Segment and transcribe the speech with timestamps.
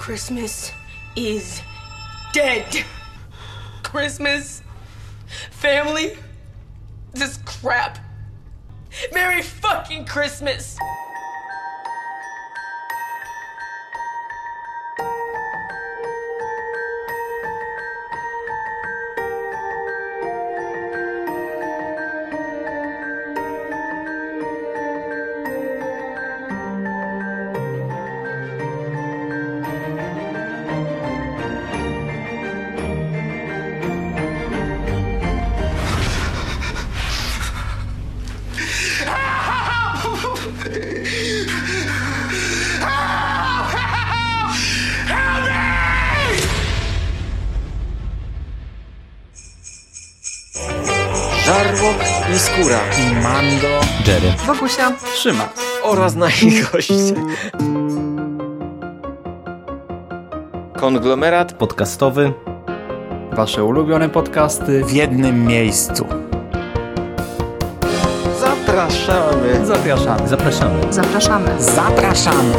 [0.00, 0.72] Christmas
[1.14, 1.60] is
[2.32, 2.86] dead.
[3.82, 4.62] Christmas,
[5.50, 6.16] family,
[7.12, 7.98] this crap.
[9.12, 10.78] Merry fucking Christmas.
[54.54, 55.48] Wokusia, Trzyma.
[55.82, 56.94] oraz nasi goście.
[60.76, 62.32] Konglomerat podcastowy.
[63.32, 66.06] Wasze ulubione podcasty w jednym miejscu.
[68.40, 69.66] zapraszamy.
[69.66, 70.28] Zapraszamy.
[70.28, 70.92] Zapraszamy.
[70.92, 71.62] zapraszamy.
[71.62, 72.54] Zapraszamy.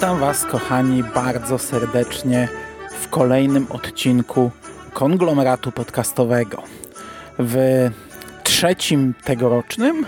[0.00, 2.48] Witam Was, kochani, bardzo serdecznie
[3.00, 4.50] w kolejnym odcinku
[4.92, 6.62] konglomeratu podcastowego.
[7.38, 7.56] W
[8.44, 10.06] trzecim tegorocznym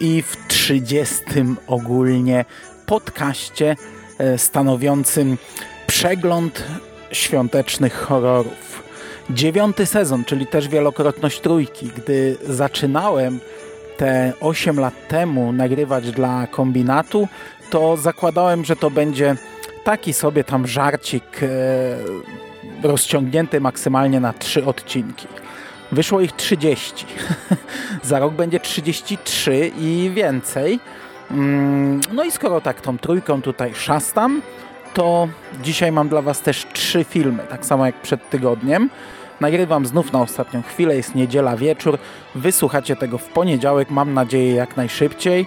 [0.00, 2.44] i w trzydziestym ogólnie
[2.86, 3.76] podcaście
[4.18, 5.38] e, stanowiącym
[5.86, 6.64] przegląd
[7.12, 8.82] świątecznych horrorów.
[9.30, 11.90] Dziewiąty sezon, czyli też wielokrotność trójki.
[11.96, 13.40] Gdy zaczynałem
[13.98, 17.28] te 8 lat temu nagrywać dla kombinatu,
[17.70, 19.36] to zakładałem, że to będzie
[19.84, 21.46] taki sobie tam żarcik e,
[22.82, 25.26] rozciągnięty maksymalnie na trzy odcinki.
[25.92, 27.06] Wyszło ich 30.
[28.02, 30.80] Za rok będzie 33 i więcej.
[31.30, 34.42] Mm, No i skoro tak tą trójką tutaj szastam,
[34.94, 35.28] to
[35.62, 38.90] dzisiaj mam dla Was też trzy filmy, tak samo jak przed tygodniem.
[39.40, 41.98] Nagrywam znów na ostatnią chwilę, jest niedziela wieczór.
[42.34, 45.46] Wysłuchacie tego w poniedziałek, mam nadzieję jak najszybciej.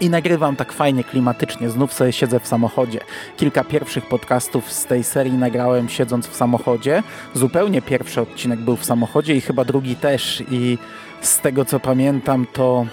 [0.00, 1.70] I nagrywam tak fajnie, klimatycznie.
[1.70, 3.00] Znów sobie siedzę w samochodzie.
[3.36, 7.02] Kilka pierwszych podcastów z tej serii nagrałem siedząc w samochodzie.
[7.34, 10.42] Zupełnie pierwszy odcinek był w samochodzie i chyba drugi też.
[10.50, 10.78] I
[11.20, 12.86] z tego co pamiętam, to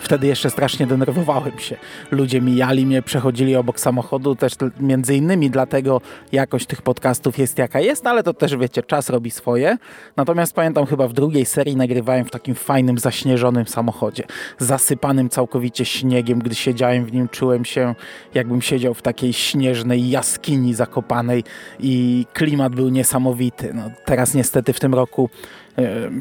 [0.00, 1.76] wtedy jeszcze strasznie denerwowałem się.
[2.10, 6.00] Ludzie mijali mnie, przechodzili obok samochodu, też między innymi dlatego
[6.32, 9.78] jakość tych podcastów jest jaka jest, ale to też wiecie, czas robi swoje.
[10.16, 14.24] Natomiast pamiętam chyba w drugiej serii nagrywałem w takim fajnym, zaśnieżonym samochodzie,
[14.58, 16.38] zasypanym całkowicie śniegiem.
[16.38, 17.94] Gdy siedziałem w nim, czułem się
[18.34, 21.44] jakbym siedział w takiej śnieżnej jaskini zakopanej
[21.80, 23.72] i klimat był niesamowity.
[23.74, 25.30] No, teraz niestety w tym roku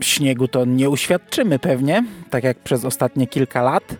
[0.01, 3.95] śniegu to nie uświadczymy pewnie, tak jak przez ostatnie kilka lat,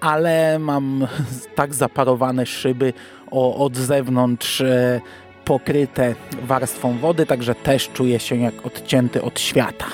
[0.00, 1.06] ale mam
[1.54, 2.92] tak zaparowane szyby
[3.30, 5.00] o, od zewnątrz e,
[5.44, 9.86] pokryte warstwą wody, także też czuję się jak odcięty od świata.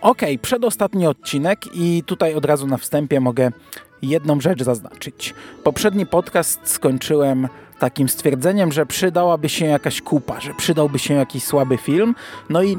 [0.00, 3.50] Ok, przedostatni odcinek i tutaj od razu na wstępie mogę
[4.02, 5.34] jedną rzecz zaznaczyć.
[5.64, 11.76] Poprzedni podcast skończyłem takim stwierdzeniem, że przydałaby się jakaś kupa, że przydałby się jakiś słaby
[11.76, 12.14] film.
[12.50, 12.78] No i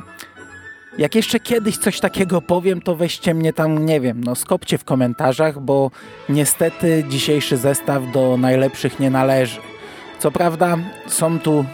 [0.99, 4.83] jak jeszcze kiedyś coś takiego powiem, to weźcie mnie tam, nie wiem, no skopcie w
[4.83, 5.91] komentarzach, bo
[6.29, 9.59] niestety dzisiejszy zestaw do najlepszych nie należy.
[10.19, 10.77] Co prawda
[11.07, 11.65] są tu,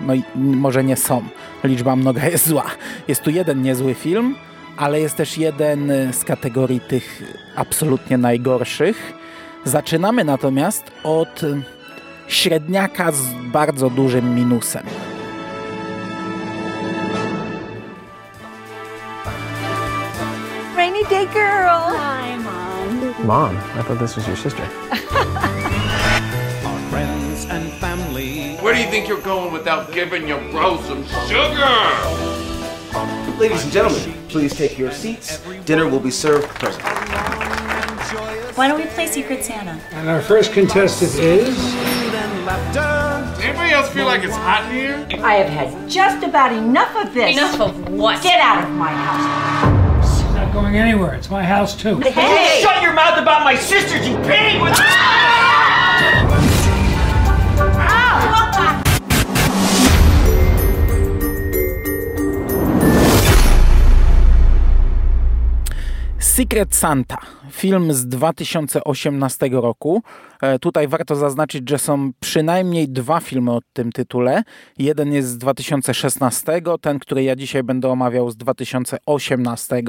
[0.00, 1.22] no może nie są,
[1.64, 2.66] liczba mnoga jest zła.
[3.08, 4.34] Jest tu jeden niezły film,
[4.76, 7.22] ale jest też jeden z kategorii tych
[7.56, 9.12] absolutnie najgorszych.
[9.64, 11.40] Zaczynamy natomiast od
[12.28, 14.82] średniaka z bardzo dużym minusem.
[20.80, 21.92] Rainy day girl.
[21.92, 23.26] Hi, Mom.
[23.26, 24.62] Mom, I thought this was your sister.
[26.64, 28.56] Our friends and family.
[28.62, 31.68] Where do you think you're going without giving your bro some sugar?
[33.38, 35.40] Ladies and gentlemen, please take your seats.
[35.66, 36.90] Dinner will be served presently.
[38.54, 39.78] Why don't we play Secret Santa?
[39.90, 41.74] And our first contestant is.
[43.38, 45.06] Anybody else feel like it's hot in here?
[45.22, 47.36] I have had just about enough of this.
[47.36, 48.22] Enough of what?
[48.22, 49.79] Get out of my house.
[50.50, 51.14] It's not going anywhere.
[51.14, 52.00] It's my house, too.
[52.00, 52.60] Hey!
[52.60, 54.60] Shut your mouth about my sisters, you pig!
[54.60, 54.74] With
[66.18, 67.18] Secret Santa,
[67.50, 70.02] film z 2018 roku.
[70.42, 74.42] E, tutaj warto zaznaczyć, że są przynajmniej dwa filmy o tym tytule.
[74.78, 79.82] Jeden jest z 2016, ten, który ja dzisiaj będę omawiał z 2018.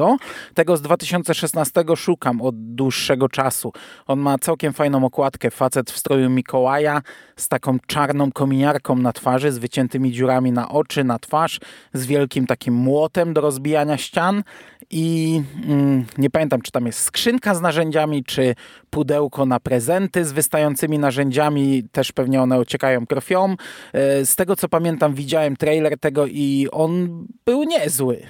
[0.53, 3.73] Tego z 2016 szukam od dłuższego czasu.
[4.07, 5.51] On ma całkiem fajną okładkę.
[5.51, 7.01] Facet w stroju Mikołaja
[7.35, 11.59] z taką czarną kominiarką na twarzy, z wyciętymi dziurami na oczy, na twarz,
[11.93, 14.43] z wielkim takim młotem do rozbijania ścian
[14.91, 18.55] i mm, nie pamiętam, czy tam jest skrzynka z narzędziami, czy
[18.89, 23.55] pudełko na prezenty z wystającymi narzędziami, też pewnie one ociekają krwią.
[23.93, 28.21] E, z tego co pamiętam, widziałem trailer tego i on był niezły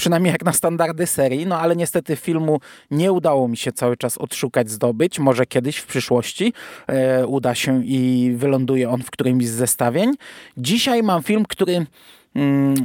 [0.00, 2.60] przynajmniej jak na standardy serii, no ale niestety filmu
[2.90, 5.18] nie udało mi się cały czas odszukać, zdobyć.
[5.18, 6.52] Może kiedyś w przyszłości
[6.86, 10.14] e, uda się i wyląduje on w którymś z zestawień.
[10.56, 11.86] Dzisiaj mam film, który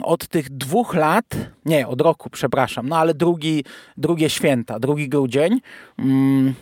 [0.03, 1.25] od tych dwóch lat,
[1.65, 3.63] nie, od roku, przepraszam, no ale drugi,
[3.97, 5.61] drugie święta, drugi grudzień,
[5.99, 6.53] mm,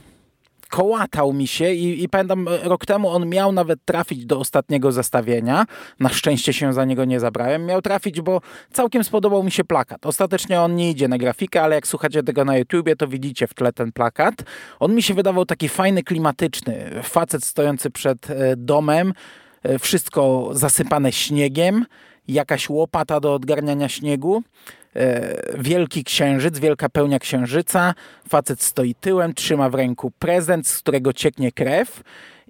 [0.73, 4.91] kołatał mi się i, i pamiętam e, rok temu on miał nawet trafić do ostatniego
[4.91, 5.65] zestawienia.
[5.99, 7.65] Na szczęście się za niego nie zabrałem.
[7.65, 8.41] Miał trafić, bo
[8.71, 10.05] całkiem spodobał mi się plakat.
[10.05, 13.53] Ostatecznie on nie idzie na grafikę, ale jak słuchacie tego na YouTubie, to widzicie w
[13.53, 14.35] tle ten plakat.
[14.79, 16.91] On mi się wydawał taki fajny, klimatyczny.
[17.03, 19.13] Facet stojący przed e, domem,
[19.63, 21.85] e, wszystko zasypane śniegiem,
[22.27, 24.43] jakaś łopata do odgarniania śniegu
[24.95, 27.93] E, wielki księżyc, wielka pełnia księżyca.
[28.29, 32.03] Facet stoi tyłem, trzyma w ręku prezent, z którego cieknie krew.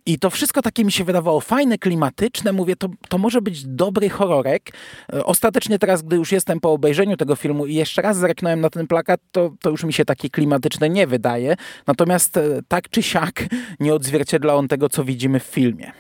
[0.05, 2.51] I to wszystko takie mi się wydawało fajne, klimatyczne.
[2.51, 4.71] Mówię, to, to może być dobry horrorek.
[5.13, 8.69] E, ostatecznie teraz, gdy już jestem po obejrzeniu tego filmu i jeszcze raz zerknąłem na
[8.69, 11.55] ten plakat, to, to już mi się taki klimatyczny nie wydaje.
[11.87, 13.45] Natomiast e, tak czy siak
[13.79, 15.91] nie odzwierciedla on tego, co widzimy w filmie.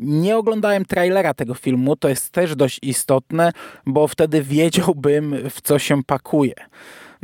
[0.00, 3.52] Nie oglądałem trailera tego filmu, to jest też dość istotne,
[3.86, 6.54] bo wtedy wiedziałbym, w co się pakuje.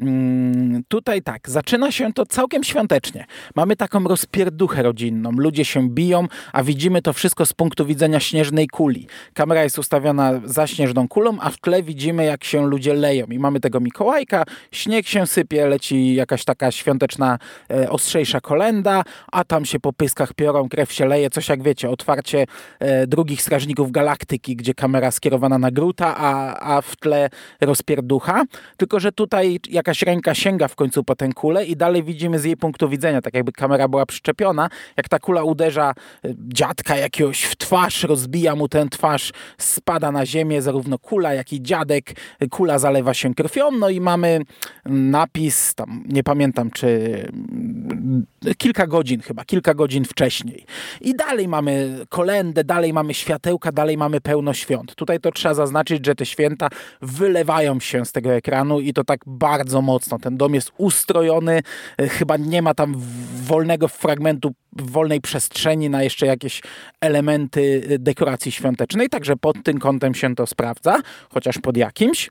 [0.00, 3.26] Mm, tutaj tak, zaczyna się to całkiem świątecznie.
[3.54, 5.30] Mamy taką rozpierduchę rodzinną.
[5.32, 9.06] Ludzie się biją, a widzimy to wszystko z punktu widzenia śnieżnej kuli.
[9.34, 13.26] Kamera jest ustawiona za śnieżną kulą, a w tle widzimy, jak się ludzie leją.
[13.26, 17.38] I mamy tego Mikołajka, śnieg się sypie, leci jakaś taka świąteczna,
[17.70, 19.02] e, ostrzejsza kolenda,
[19.32, 22.46] a tam się po pyskach piorą, krew się leje, coś jak wiecie, otwarcie
[22.78, 27.30] e, drugich Strażników Galaktyki, gdzie kamera skierowana na Gruta, a, a w tle
[27.60, 28.44] rozpierducha.
[28.76, 32.38] Tylko, że tutaj jakaś jakaś ręka sięga w końcu po tę kulę i dalej widzimy
[32.38, 35.94] z jej punktu widzenia, tak jakby kamera była przyczepiona, jak ta kula uderza
[36.24, 41.52] e, dziadka jakiegoś w twarz, rozbija mu tę twarz, spada na ziemię zarówno kula, jak
[41.52, 42.12] i dziadek,
[42.50, 44.40] kula zalewa się krwią, no i mamy
[44.86, 46.86] napis, tam nie pamiętam czy
[47.32, 48.26] mm,
[48.58, 50.64] kilka godzin chyba, kilka godzin wcześniej.
[51.00, 54.94] I dalej mamy kolendę, dalej mamy światełka, dalej mamy pełno świąt.
[54.94, 56.68] Tutaj to trzeba zaznaczyć, że te święta
[57.02, 60.18] wylewają się z tego ekranu i to tak bardzo mocno.
[60.18, 61.62] Ten dom jest ustrojony,
[61.98, 62.94] e, chyba nie ma tam
[63.42, 66.62] wolnego fragmentu, wolnej przestrzeni na jeszcze jakieś
[67.00, 70.98] elementy e, dekoracji świątecznej, także pod tym kątem się to sprawdza,
[71.30, 72.30] chociaż pod jakimś.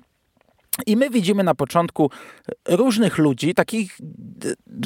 [0.85, 2.11] I my widzimy na początku
[2.67, 3.97] różnych ludzi, takich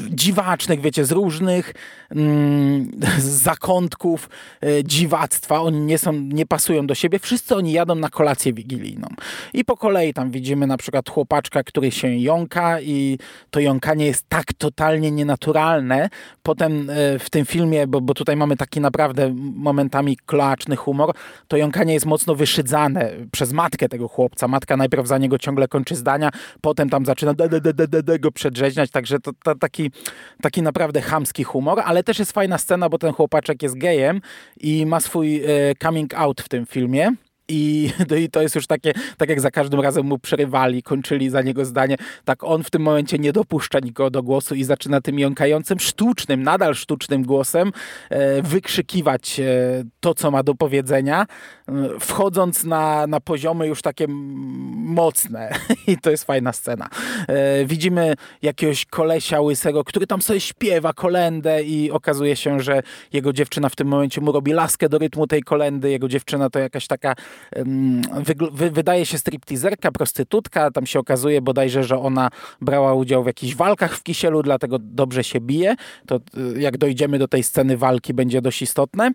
[0.09, 1.73] dziwacznych, wiecie, z różnych
[2.09, 2.91] mm,
[3.47, 4.29] zakątków
[4.61, 5.61] e, dziwactwa.
[5.61, 7.19] Oni nie, są, nie pasują do siebie.
[7.19, 9.07] Wszyscy oni jadą na kolację wigilijną.
[9.53, 13.17] I po kolei tam widzimy na przykład chłopaczka, który się jąka i
[13.49, 16.09] to jąkanie jest tak totalnie nienaturalne.
[16.43, 21.15] Potem e, w tym filmie, bo, bo tutaj mamy taki naprawdę momentami kloaczny humor,
[21.47, 24.47] to jąkanie jest mocno wyszydzane przez matkę tego chłopca.
[24.47, 26.29] Matka najpierw za niego ciągle kończy zdania,
[26.61, 29.91] potem tam zaczyna de, de, de, de, de go przedrzeźniać, także to, to, taki,
[30.41, 34.21] taki naprawdę chamski humor, ale też jest fajna scena, bo ten chłopaczek jest gejem
[34.59, 35.47] i ma swój e,
[35.83, 37.11] coming out w tym filmie.
[37.47, 41.29] I, no I to jest już takie, tak jak za każdym razem mu przerywali, kończyli
[41.29, 41.95] za niego zdanie,
[42.25, 46.43] tak on w tym momencie nie dopuszcza nikogo do głosu i zaczyna tym jąkającym, sztucznym,
[46.43, 47.71] nadal sztucznym głosem
[48.09, 49.43] e, wykrzykiwać e,
[49.99, 51.25] to, co ma do powiedzenia,
[51.67, 55.53] e, wchodząc na, na poziomy już takie mocne.
[55.87, 56.89] I to jest fajna scena.
[57.27, 62.83] E, widzimy jakiegoś kolesia łysego, który tam sobie śpiewa kolendę i okazuje się, że
[63.13, 65.89] jego dziewczyna w tym momencie mu robi laskę do rytmu tej kolendy.
[65.89, 67.15] Jego dziewczyna to jakaś taka
[68.71, 72.29] wydaje się stripteaserka, prostytutka, tam się okazuje bodajże, że ona
[72.61, 75.75] brała udział w jakichś walkach w Kisielu, dlatego dobrze się bije.
[76.07, 76.15] To
[76.55, 79.11] y, jak dojdziemy do tej sceny walki będzie dość istotne.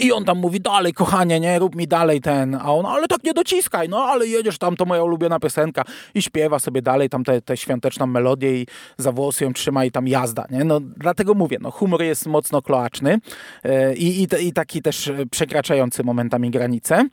[0.00, 3.24] I on tam mówi, dalej kochanie, nie, rób mi dalej ten, a on, ale tak
[3.24, 7.24] nie dociskaj, no ale jedziesz tam, to moja ulubiona piosenka i śpiewa sobie dalej tam
[7.24, 8.66] tę te, te świąteczną melodię i
[8.98, 12.62] za włosy ją trzyma i tam jazda, nie, no dlatego mówię, no humor jest mocno
[12.62, 13.18] kloaczny
[13.64, 17.08] yy, i, i, i taki też przekraczający momentami granice.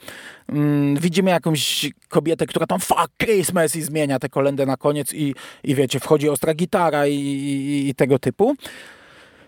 [0.50, 0.56] Yy,
[1.02, 5.76] widzimy jakąś kobietę, która tam fuck Christmas i zmienia te kolendę na koniec i, i
[5.76, 8.56] wiecie, wchodzi ostra gitara i, i, i tego typu.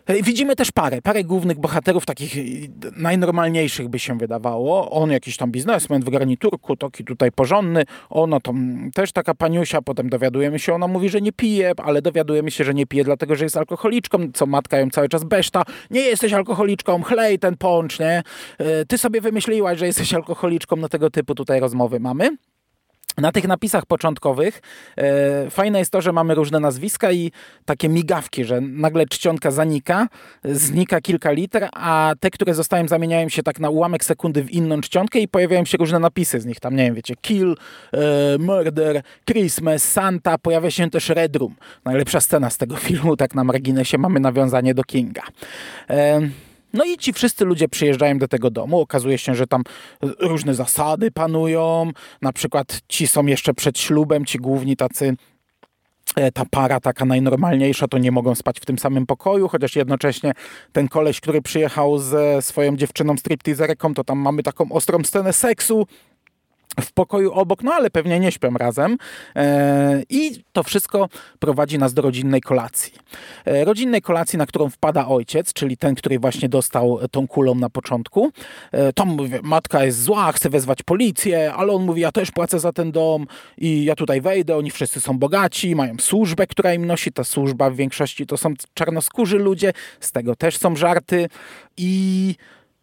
[0.08, 2.42] E, widzimy też parę, parę głównych bohaterów, takich e,
[2.96, 4.92] najnormalniejszych by się wydawało.
[4.92, 7.84] On jakiś tam biznesmen w garniturku, taki tutaj porządny.
[8.10, 12.52] Ona tam też taka paniusia, potem dowiadujemy się, ona mówi, że nie pije, ale dowiadujemy
[12.52, 15.64] się, że nie pije dlatego, że jest alkoholiczką, co matka ją cały czas beszta.
[15.92, 18.24] Nie jesteś alkoholiczką, chlej ten poncz, nie?
[18.58, 22.38] E, ty sobie wymyśliłaś, że jesteś alkoholiczką, no tego typu tutaj rozmowy mamy.
[23.18, 24.62] Na tych napisach początkowych
[24.98, 27.32] e, fajne jest to, że mamy różne nazwiska i
[27.66, 30.08] takie migawki, że nagle czcionka zanika,
[30.44, 34.82] znika kilka liter, a te, które zostają, zamieniają się tak na ułamek sekundy w inną
[34.82, 36.60] czcionkę i pojawiają się różne napisy z nich.
[36.60, 37.56] Tam, nie wiem, wiecie, Kill,
[37.94, 41.56] e, Murder, Christmas, Santa, pojawia się też Red Room.
[41.86, 45.24] Najlepsza scena z tego filmu, tak na marginesie, mamy nawiązanie do Kinga.
[45.90, 46.22] E,
[46.74, 48.80] no i ci wszyscy ludzie przyjeżdżają do tego domu.
[48.80, 49.64] Okazuje się, że tam
[50.20, 51.92] różne zasady panują.
[52.22, 55.16] Na przykład ci są jeszcze przed ślubem, ci główni tacy
[56.16, 60.32] e, ta para taka najnormalniejsza, to nie mogą spać w tym samym pokoju, chociaż jednocześnie
[60.72, 65.88] ten koleś, który przyjechał ze swoją dziewczyną stripteaserką, to tam mamy taką ostrą scenę seksu,
[66.82, 68.98] w pokoju obok, no ale pewnie nie śpią razem.
[69.36, 72.94] E, I to wszystko prowadzi nas do rodzinnej kolacji.
[73.46, 77.70] E, rodzinnej kolacji, na którą wpada ojciec, czyli ten, który właśnie dostał tą kulą na
[77.70, 78.32] początku.
[78.72, 82.60] E, tam mówi, matka jest zła, chce wezwać policję, ale on mówi, ja też płacę
[82.60, 83.28] za ten dom
[83.58, 87.12] i ja tutaj wejdę, oni wszyscy są bogaci, mają służbę, która im nosi.
[87.12, 91.30] Ta służba w większości to są czarnoskórzy ludzie, z tego też są żarty
[91.78, 92.36] i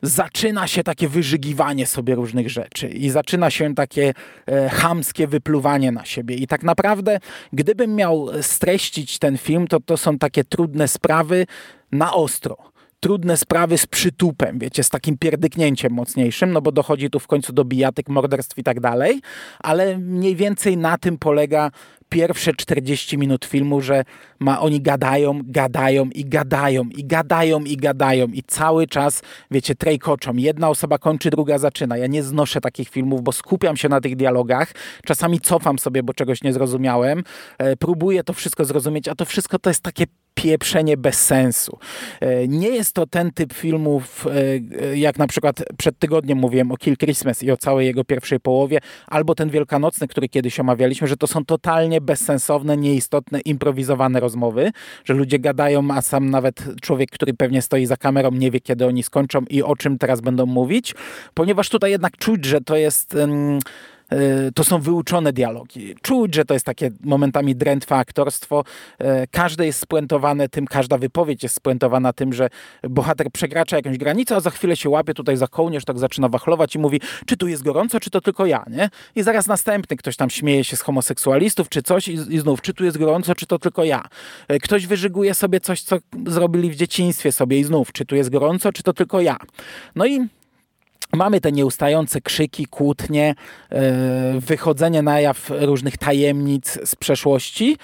[0.03, 4.15] zaczyna się takie wyżygiwanie sobie różnych rzeczy i zaczyna się takie
[4.47, 6.35] e, chamskie wypluwanie na siebie.
[6.35, 7.21] I tak naprawdę,
[7.53, 11.47] gdybym miał streścić ten film, to to są takie trudne sprawy
[11.93, 17.19] na ostro trudne sprawy z przytupem, wiecie, z takim pierdyknięciem mocniejszym, no bo dochodzi tu
[17.19, 19.21] w końcu do bijatyk, morderstw i tak dalej,
[19.59, 21.71] ale mniej więcej na tym polega
[22.09, 24.05] pierwsze 40 minut filmu, że
[24.41, 30.37] ma, oni gadają, gadają i gadają i gadają i gadają i cały czas, wiecie, trejkoczą.
[30.37, 31.97] Jedna osoba kończy, druga zaczyna.
[31.97, 34.73] Ja nie znoszę takich filmów, bo skupiam się na tych dialogach.
[35.05, 37.25] Czasami cofam sobie, bo czegoś nie zrozumiałem.
[37.59, 41.79] E, próbuję to wszystko zrozumieć, a to wszystko to jest takie pieprzenie bez sensu.
[42.21, 44.27] E, nie jest to ten typ filmów,
[44.81, 48.41] e, jak na przykład przed tygodniem mówiłem o Kill Christmas i o całej jego pierwszej
[48.41, 54.71] połowie, albo ten Wielkanocny, który kiedyś omawialiśmy, że to są totalnie bezsensowne, nieistotne, improwizowane rozmowy,
[55.05, 58.87] że ludzie gadają, a sam nawet człowiek, który pewnie stoi za kamerą, nie wie, kiedy
[58.87, 60.95] oni skończą i o czym teraz będą mówić,
[61.35, 63.17] ponieważ tutaj jednak czuć, że to jest...
[64.55, 65.95] to są wyuczone dialogi.
[66.03, 68.65] Czuć, że to jest takie momentami drętwe aktorstwo.
[68.99, 72.49] E, każde jest spuentowane tym, każda wypowiedź jest spuentowana tym, że
[72.83, 76.75] bohater przekracza jakąś granicę, a za chwilę się łapie tutaj za kołnierz, tak zaczyna wachlować
[76.75, 78.91] i mówi, czy tu jest gorąco, czy to tylko ja, nie?
[79.15, 82.75] I zaraz następny ktoś tam śmieje się z homoseksualistów, czy coś i, i znów, czy
[82.75, 84.03] tu jest gorąco, czy to tylko ja.
[84.49, 88.31] E, ktoś wyżyguje sobie coś, co zrobili w dzieciństwie sobie i znów, czy tu jest
[88.31, 89.37] gorąco, czy to tylko ja.
[89.95, 90.29] No i
[91.13, 93.35] Mamy te nieustające krzyki, kłótnie,
[93.71, 97.77] e, wychodzenie na jaw różnych tajemnic z przeszłości.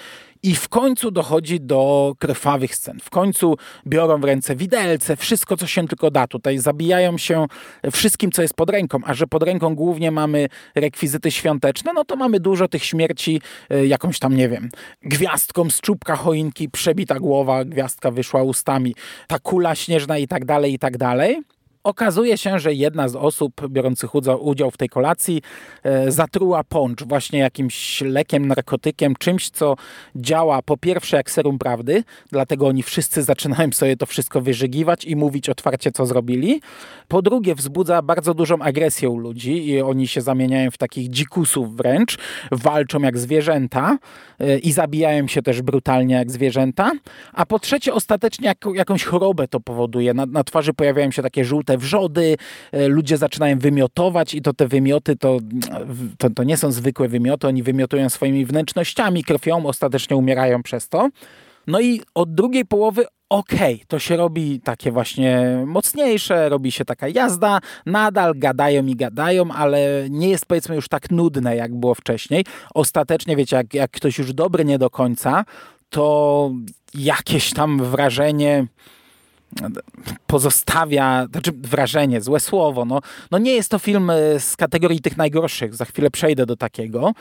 [0.43, 2.99] I w końcu dochodzi do krwawych scen.
[2.99, 3.57] W końcu
[3.87, 6.27] biorą w ręce widelce, wszystko co się tylko da.
[6.27, 7.45] Tutaj zabijają się
[7.91, 8.99] wszystkim, co jest pod ręką.
[9.05, 13.85] A że pod ręką głównie mamy rekwizyty świąteczne, no to mamy dużo tych śmierci, e,
[13.87, 14.69] jakąś tam, nie wiem,
[15.03, 18.95] gwiazdką z czubka choinki, przebita głowa, gwiazdka wyszła ustami,
[19.27, 21.41] ta kula śnieżna i tak dalej, i tak dalej.
[21.87, 25.41] Okazuje się, że jedna z osób biorących udział w tej kolacji
[25.83, 29.75] e, zatruła poncz właśnie jakimś lekiem, narkotykiem, czymś, co
[30.15, 35.15] działa po pierwsze jak serum prawdy, dlatego oni wszyscy zaczynają sobie to wszystko wyżygiwać i
[35.15, 36.61] mówić otwarcie, co zrobili.
[37.07, 41.77] Po drugie, wzbudza bardzo dużą agresję u ludzi i oni się zamieniają w takich dzikusów
[41.77, 42.17] wręcz,
[42.51, 43.97] walczą jak zwierzęta
[44.39, 46.91] e, i zabijają się też brutalnie jak zwierzęta.
[47.33, 50.13] A po trzecie, ostatecznie jak, jakąś chorobę to powoduje.
[50.13, 52.37] Na, na twarzy pojawiają się takie żółte wrzody,
[52.71, 55.37] e, ludzie zaczynają wymiotować i to te wymioty to,
[56.17, 61.09] to, to nie są zwykłe wymioty, oni wymiotują swoimi wnętrznościami, krwią, ostatecznie umierają przez to.
[61.67, 66.85] No i od drugiej połowy okej, okay, to się robi takie właśnie mocniejsze, robi się
[66.85, 71.95] taka jazda, nadal gadają i gadają, ale nie jest powiedzmy już tak nudne, jak było
[71.95, 72.45] wcześniej.
[72.73, 75.45] Ostatecznie, wiecie, jak, jak ktoś już dobry nie do końca,
[75.89, 76.51] to
[76.93, 78.67] jakieś tam wrażenie
[80.27, 82.85] pozostawia, znaczy wrażenie, złe słowo.
[82.85, 86.55] No, no nie jest to film e, z kategorii tych najgorszych, za chwilę przejdę do
[86.55, 87.13] takiego,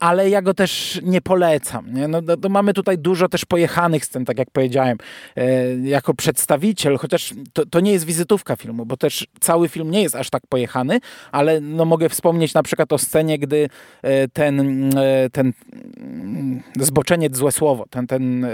[0.00, 1.92] ale ja go też nie polecam.
[1.94, 2.08] Nie?
[2.08, 4.98] No, no, no mamy tutaj dużo też pojechanych scen, tak jak powiedziałem,
[5.36, 10.02] e, jako przedstawiciel, chociaż to, to, nie jest wizytówka filmu, bo też cały film nie
[10.02, 11.00] jest aż tak pojechany,
[11.32, 13.68] ale no, mogę wspomnieć na przykład o scenie, gdy
[14.02, 15.52] e, ten, e, ten
[15.96, 18.48] mm, zboczeniec, złe słowo, ten, ten e,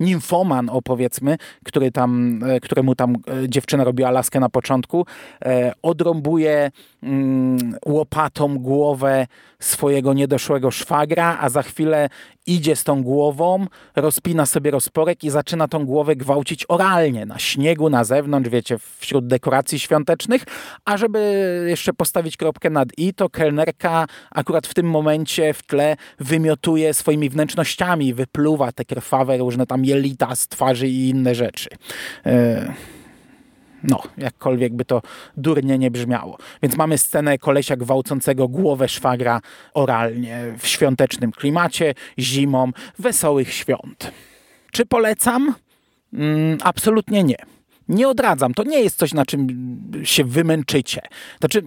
[0.00, 5.06] nimfoman, opowiedzmy, który tam, e, któremu tam e, dziewczyna robiła laskę na początku,
[5.82, 6.70] odrąbuje
[7.02, 9.26] mm, łopatą głowę
[9.60, 12.08] swojego niedoszłego szwagra, a za chwilę
[12.46, 13.66] idzie z tą głową,
[13.96, 19.26] rozpina sobie rozporek i zaczyna tą głowę gwałcić oralnie, na śniegu, na zewnątrz, wiecie, wśród
[19.26, 20.44] dekoracji świątecznych,
[20.84, 25.96] a żeby jeszcze postawić kropkę nad i, to kelnerka akurat w tym momencie w tle
[26.18, 31.68] wymiotuje swoimi wnętrznościami, wypluwa te krwawe różne tam jelita z twarzy i inne rzeczy.
[32.26, 33.01] Yy
[33.84, 35.02] no, jakkolwiek by to
[35.36, 36.38] durnie nie brzmiało.
[36.62, 39.40] Więc mamy scenę kolesia gwałcącego głowę szwagra
[39.74, 44.12] oralnie w świątecznym klimacie, zimą, wesołych świąt.
[44.72, 45.54] Czy polecam?
[46.12, 47.36] Mm, absolutnie nie
[47.88, 48.54] nie odradzam.
[48.54, 49.46] To nie jest coś, na czym
[50.02, 51.00] się wymęczycie.
[51.40, 51.62] Znaczy,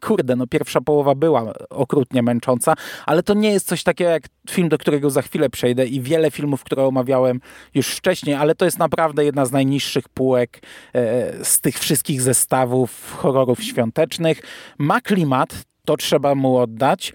[0.00, 2.74] kurde, no pierwsza połowa była okrutnie męcząca,
[3.06, 6.30] ale to nie jest coś takiego jak film, do którego za chwilę przejdę i wiele
[6.30, 7.40] filmów, które omawiałem
[7.74, 10.62] już wcześniej, ale to jest naprawdę jedna z najniższych półek
[10.94, 14.42] e, z tych wszystkich zestawów horrorów świątecznych.
[14.78, 17.12] Ma klimat, to trzeba mu oddać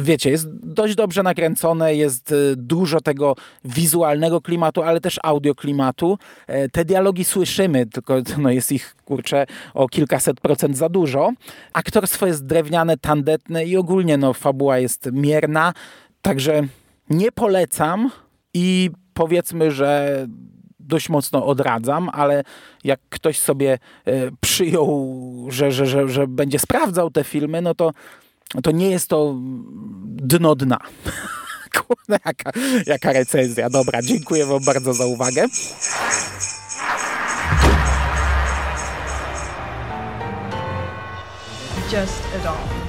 [0.00, 6.18] wiecie, jest dość dobrze nakręcone, jest e, dużo tego wizualnego klimatu, ale też audio klimatu.
[6.46, 11.32] E, te dialogi słyszymy, tylko no jest ich, kurczę, o kilkaset procent za dużo.
[11.72, 15.72] Aktorstwo jest drewniane, tandetne i ogólnie no, fabuła jest mierna,
[16.22, 16.62] także
[17.10, 18.10] nie polecam
[18.54, 20.26] i powiedzmy, że
[20.80, 22.44] dość mocno odradzam, ale
[22.84, 25.16] jak ktoś sobie e, przyjął,
[25.48, 27.90] że, że, że, że będzie sprawdzał te filmy, no to
[28.62, 29.34] to nie jest to
[30.04, 30.78] dno dna.
[31.74, 32.50] Kurde, jaka,
[32.86, 33.70] jaka recenzja.
[33.70, 35.46] Dobra, dziękuję wam bardzo za uwagę.
[41.92, 42.83] Just a doll.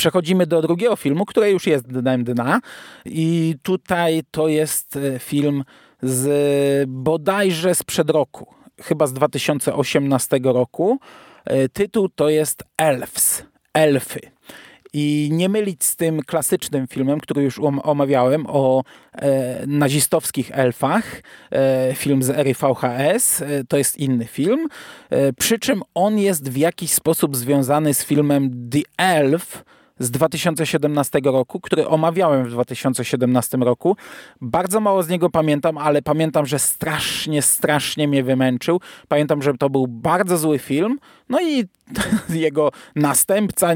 [0.00, 2.60] Przechodzimy do drugiego filmu, który już jest dnem dna.
[3.04, 5.64] I tutaj to jest e, film
[6.02, 8.46] z bodajże sprzed roku,
[8.82, 10.98] chyba z 2018 roku.
[11.44, 13.42] E, tytuł to jest Elves,
[13.74, 14.20] Elfy.
[14.92, 18.82] I nie mylić z tym klasycznym filmem, który już omawiałem o
[19.12, 24.68] e, nazistowskich elfach, e, film z ery VHS, e, to jest inny film,
[25.10, 29.64] e, przy czym on jest w jakiś sposób związany z filmem The Elf,
[30.00, 33.96] z 2017 roku, który omawiałem w 2017 roku.
[34.40, 38.80] Bardzo mało z niego pamiętam, ale pamiętam, że strasznie, strasznie mnie wymęczył.
[39.08, 41.64] Pamiętam, że to był bardzo zły film, no i
[42.28, 43.68] jego następca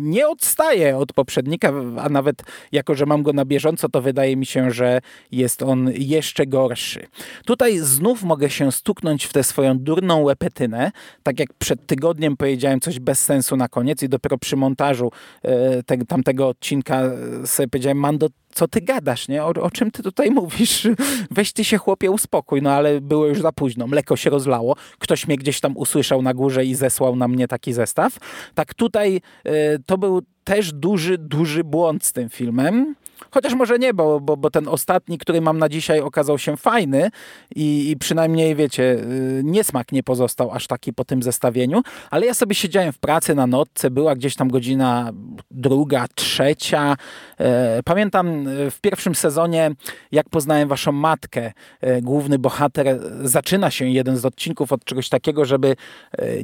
[0.00, 4.46] nie odstaje od poprzednika, a nawet jako, że mam go na bieżąco, to wydaje mi
[4.46, 5.00] się, że
[5.32, 7.06] jest on jeszcze gorszy.
[7.46, 12.80] Tutaj znów mogę się stuknąć w tę swoją durną łepetynę, tak jak przed tygodniem powiedziałem
[12.80, 17.02] coś bez sensu na koniec i dopiero przy montażu e, te, tamtego odcinka
[17.44, 19.44] sobie powiedziałem, Mando, co ty gadasz, nie?
[19.44, 20.88] O, o, czym ty tutaj mówisz?
[21.30, 25.26] Weź ty się chłopie uspokój, no ale było już za późno, mleko się rozlało, ktoś
[25.26, 28.18] mnie gdzieś tam usłyszał na górze i zesłał na mnie taki zestaw.
[28.54, 29.50] Tak tutaj y,
[29.86, 32.94] to był też duży, duży błąd z tym filmem.
[33.30, 37.10] Chociaż może nie, bo, bo, bo ten ostatni, który mam na dzisiaj, okazał się fajny
[37.56, 42.34] i, i przynajmniej, wiecie, y, niesmak nie pozostał aż taki po tym zestawieniu, ale ja
[42.34, 45.12] sobie siedziałem w pracy na notce, była gdzieś tam godzina
[45.50, 46.96] druga, trzecia.
[47.38, 49.70] E, pamiętam e, w pierwszym sezonie,
[50.12, 55.44] jak poznałem waszą matkę, e, główny bohater, zaczyna się jeden z odcinków od czegoś takiego,
[55.44, 55.76] żeby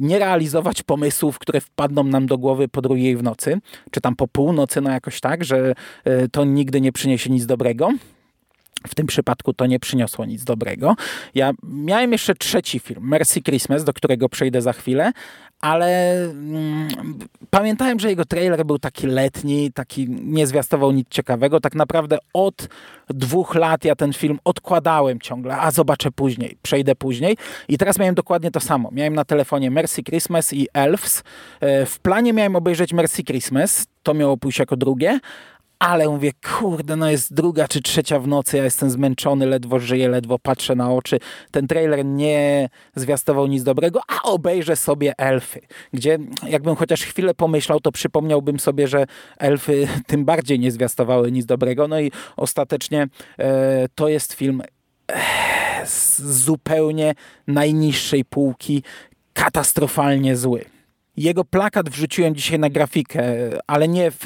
[0.01, 3.59] nie realizować pomysłów, które wpadną nam do głowy po drugiej w nocy,
[3.91, 5.73] czy tam po północy, no jakoś tak, że
[6.31, 7.89] to nigdy nie przyniesie nic dobrego.
[8.87, 10.95] W tym przypadku to nie przyniosło nic dobrego.
[11.35, 15.11] Ja miałem jeszcze trzeci film, Mercy Christmas, do którego przejdę za chwilę,
[15.61, 16.87] ale mm,
[17.49, 21.59] pamiętałem, że jego trailer był taki letni, taki nie zwiastował nic ciekawego.
[21.59, 22.67] Tak naprawdę od
[23.09, 27.37] dwóch lat ja ten film odkładałem ciągle, a zobaczę później, przejdę później.
[27.67, 28.89] I teraz miałem dokładnie to samo.
[28.91, 31.23] Miałem na telefonie Mercy Christmas i Elves.
[31.59, 35.19] E, w planie miałem obejrzeć Mercy Christmas, to miało pójść jako drugie,
[35.81, 40.09] ale mówię, kurde, no jest druga czy trzecia w nocy, ja jestem zmęczony, ledwo żyję,
[40.09, 41.19] ledwo patrzę na oczy.
[41.51, 45.61] Ten trailer nie zwiastował nic dobrego, a obejrzę sobie Elfy,
[45.93, 46.17] gdzie
[46.47, 49.05] jakbym chociaż chwilę pomyślał, to przypomniałbym sobie, że
[49.37, 51.87] Elfy tym bardziej nie zwiastowały nic dobrego.
[51.87, 53.07] No i ostatecznie
[53.39, 54.61] e, to jest film
[55.11, 57.15] e, z zupełnie
[57.47, 58.83] najniższej półki,
[59.33, 60.70] katastrofalnie zły.
[61.17, 63.23] Jego plakat wrzuciłem dzisiaj na grafikę,
[63.67, 64.19] ale nie w,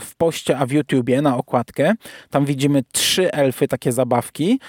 [0.00, 1.94] w poście, a w YouTubie na okładkę.
[2.30, 4.60] Tam widzimy trzy elfy, takie zabawki.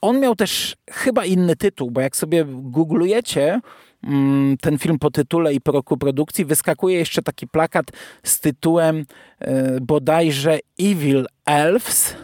[0.00, 3.60] On miał też chyba inny tytuł, bo jak sobie googlujecie
[4.04, 7.86] mm, ten film po tytule i po roku produkcji, wyskakuje jeszcze taki plakat
[8.22, 9.06] z tytułem
[9.38, 12.16] e, bodajże Evil Elves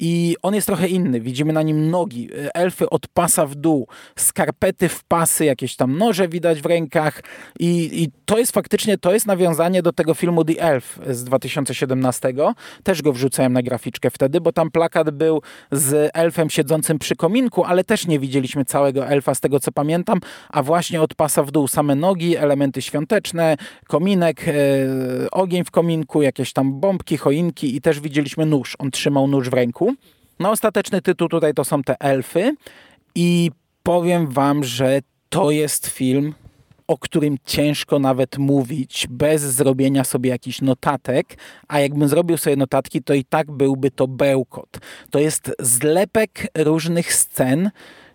[0.00, 1.20] i on jest trochę inny.
[1.20, 6.28] Widzimy na nim nogi, elfy od pasa w dół, skarpety w pasy, jakieś tam noże
[6.28, 7.22] widać w rękach
[7.58, 12.32] i, i to jest faktycznie, to jest nawiązanie do tego filmu The Elf z 2017.
[12.82, 17.64] Też go wrzucałem na graficzkę wtedy, bo tam plakat był z elfem siedzącym przy kominku,
[17.64, 21.50] ale też nie widzieliśmy całego elfa z tego co pamiętam, a właśnie od pasa w
[21.50, 23.56] dół same nogi, elementy świąteczne,
[23.88, 24.52] kominek, e,
[25.30, 28.76] ogień w kominku, jakieś tam bombki, choinki i też widzieliśmy nóż.
[28.78, 29.89] On trzymał nóż w ręku.
[30.38, 32.54] No ostateczny tytuł tutaj to są te elfy
[33.14, 33.50] i
[33.82, 36.34] powiem wam, że to jest film,
[36.86, 43.02] o którym ciężko nawet mówić bez zrobienia sobie jakichś notatek, a jakbym zrobił sobie notatki,
[43.02, 44.78] to i tak byłby to bełkot.
[45.10, 47.70] To jest zlepek różnych scen,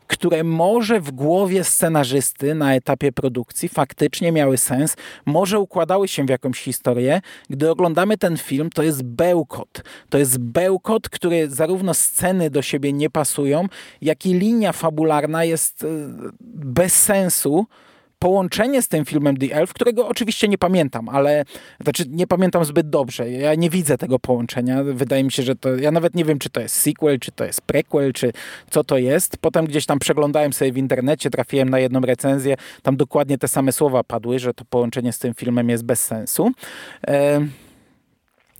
[0.07, 6.29] które może w głowie scenarzysty na etapie produkcji faktycznie miały sens, może układały się w
[6.29, 7.21] jakąś historię.
[7.49, 9.83] Gdy oglądamy ten film, to jest bełkot.
[10.09, 13.67] To jest bełkot, który zarówno sceny do siebie nie pasują,
[14.01, 15.87] jak i linia fabularna jest e,
[16.41, 17.65] bez sensu
[18.19, 21.45] połączenie z tym filmem The Elf, którego oczywiście nie pamiętam, ale
[21.83, 23.31] znaczy nie pamiętam zbyt dobrze.
[23.31, 24.83] Ja nie widzę tego połączenia.
[24.83, 25.75] Wydaje mi się, że to.
[25.75, 28.31] Ja nawet nie wiem, czy to jest sequel, czy to jest prequel, czy
[28.69, 29.37] co to jest.
[29.37, 32.55] Potem gdzieś tam przeglądałem sobie w internecie, trafiłem na jedną recenzję.
[32.81, 36.51] Tam dokładnie te same słowa padły, że to połączenie z tym filmem jest bez sensu.
[37.07, 37.41] E...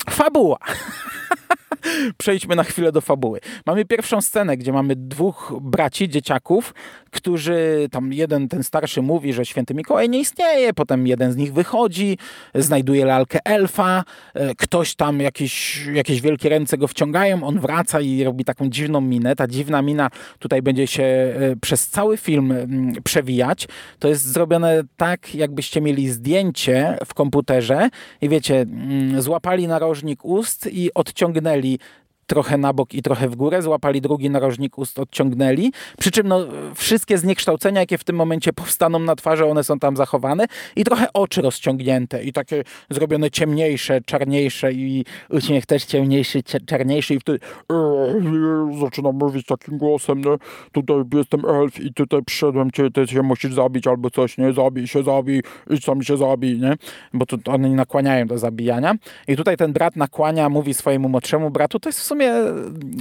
[0.10, 0.58] Fabuła.
[2.18, 3.40] Przejdźmy na chwilę do fabuły.
[3.66, 6.74] Mamy pierwszą scenę, gdzie mamy dwóch braci, dzieciaków,
[7.12, 11.54] którzy tam jeden, ten starszy mówi, że święty Mikołaj nie istnieje, potem jeden z nich
[11.54, 12.18] wychodzi,
[12.56, 18.24] znajduje lalkę elfa, e, ktoś tam, jakieś, jakieś wielkie ręce go wciągają, on wraca i
[18.24, 19.36] robi taką dziwną minę.
[19.36, 23.68] Ta dziwna mina tutaj będzie się e, przez cały film mm, przewijać.
[24.00, 27.90] To jest zrobione tak, jakbyście mieli zdjęcie w komputerze
[28.22, 31.80] i wiecie, mm, złapali narożnik ust i odciągnęli really
[32.28, 35.72] trochę na bok i trochę w górę, złapali drugi narożnik ust, odciągnęli.
[36.00, 36.40] Przy czym no,
[36.76, 41.14] wszystkie zniekształcenia, jakie w tym momencie powstaną na twarzy, one są tam zachowane i trochę
[41.14, 48.80] oczy rozciągnięte i takie zrobione ciemniejsze, czarniejsze i uśmiech też ciemniejszy, czarniejszy i wtedy eee,
[48.80, 50.38] zaczynam mówić takim głosem, nie?
[50.72, 54.54] Tutaj jestem elf i tutaj przyszedłem cię, ty się musisz zabić albo coś, nie?
[54.54, 56.76] Zabij się, zabij, idź tam się zabij, nie?
[57.14, 58.96] Bo to oni nakłaniają do zabijania.
[59.28, 62.32] I tutaj ten brat nakłania, mówi swojemu młodszemu bratu, to jest w sumie sumie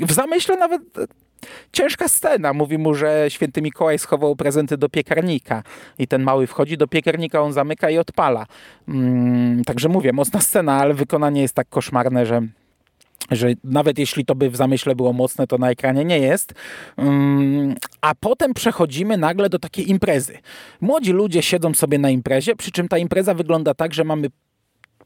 [0.06, 0.82] w zamyśle nawet
[1.72, 2.52] ciężka scena.
[2.52, 5.62] Mówi mu, że święty Mikołaj schował prezenty do piekarnika
[5.98, 8.46] i ten mały wchodzi do piekarnika, on zamyka i odpala.
[8.88, 12.42] Mm, także mówię, mocna scena, ale wykonanie jest tak koszmarne, że
[13.30, 16.54] że nawet jeśli to by w zamyśle było mocne, to na ekranie nie jest.
[16.96, 20.38] Mm, a potem przechodzimy nagle do takiej imprezy.
[20.80, 24.28] Młodzi ludzie siedzą sobie na imprezie, przy czym ta impreza wygląda tak, że mamy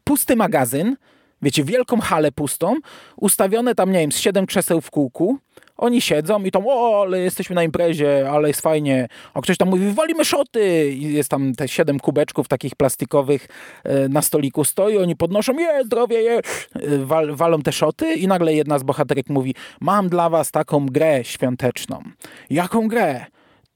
[0.04, 0.96] pusty magazyn,
[1.42, 2.74] wiecie, wielką halę pustą,
[3.16, 5.38] ustawione tam, nie wiem, z siedem krzeseł w kółku,
[5.78, 9.08] oni siedzą i tam, o, ale jesteśmy na imprezie, ale jest fajnie.
[9.34, 10.90] A ktoś tam mówi, walimy szoty.
[10.90, 13.48] I jest tam te siedem kubeczków takich plastikowych
[13.84, 14.98] e, na stoliku stoi.
[14.98, 16.38] Oni podnoszą, je, zdrowie, je.
[16.38, 16.42] E,
[16.98, 21.24] wal, walą te szoty i nagle jedna z bohaterek mówi, mam dla was taką grę
[21.24, 22.02] świąteczną.
[22.50, 23.26] Jaką grę?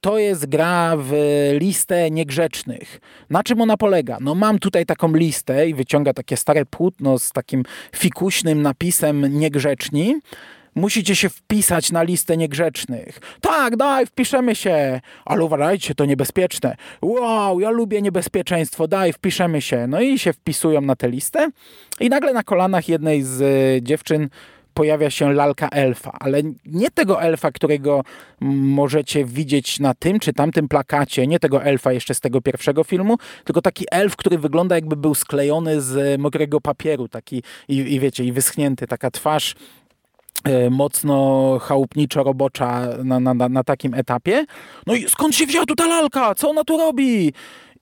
[0.02, 1.12] To jest gra w
[1.60, 3.00] listę niegrzecznych.
[3.30, 4.18] Na czym ona polega?
[4.20, 7.62] No mam tutaj taką listę i wyciąga takie stare płótno z takim
[7.96, 10.14] fikuśnym napisem niegrzeczni.
[10.74, 13.18] Musicie się wpisać na listę niegrzecznych.
[13.40, 15.00] Tak, daj, wpiszemy się.
[15.24, 16.76] Ale uważajcie, to niebezpieczne.
[17.02, 19.86] Wow, ja lubię niebezpieczeństwo, daj, wpiszemy się.
[19.86, 21.48] No i się wpisują na tę listę
[22.00, 24.28] i nagle na kolanach jednej z dziewczyn
[24.74, 28.02] pojawia się lalka elfa, ale nie tego elfa, którego
[28.40, 33.18] możecie widzieć na tym czy tamtym plakacie, nie tego elfa jeszcze z tego pierwszego filmu,
[33.44, 38.24] tylko taki elf, który wygląda jakby był sklejony z mokrego papieru, taki i, i wiecie,
[38.24, 39.54] i wyschnięty, taka twarz
[40.44, 44.44] e, mocno chałupniczo-robocza na, na, na, takim etapie.
[44.86, 46.34] No i skąd się wzięła tu ta lalka?
[46.34, 47.32] Co ona tu robi?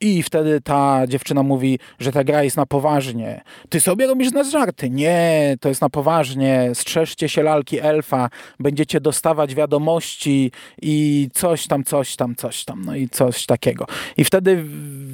[0.01, 3.41] I wtedy ta dziewczyna mówi, że ta gra jest na poważnie.
[3.69, 4.91] Ty sobie robisz nas żarty.
[4.91, 6.71] Nie, to jest na poważnie.
[6.75, 8.31] Strzeżcie się lalki elfa.
[8.61, 12.85] Będziecie dostawać wiadomości i coś tam, coś tam, coś tam.
[12.85, 13.87] No i coś takiego.
[14.17, 14.65] I wtedy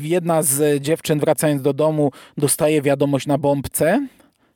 [0.00, 4.06] jedna z dziewczyn wracając do domu dostaje wiadomość na bombce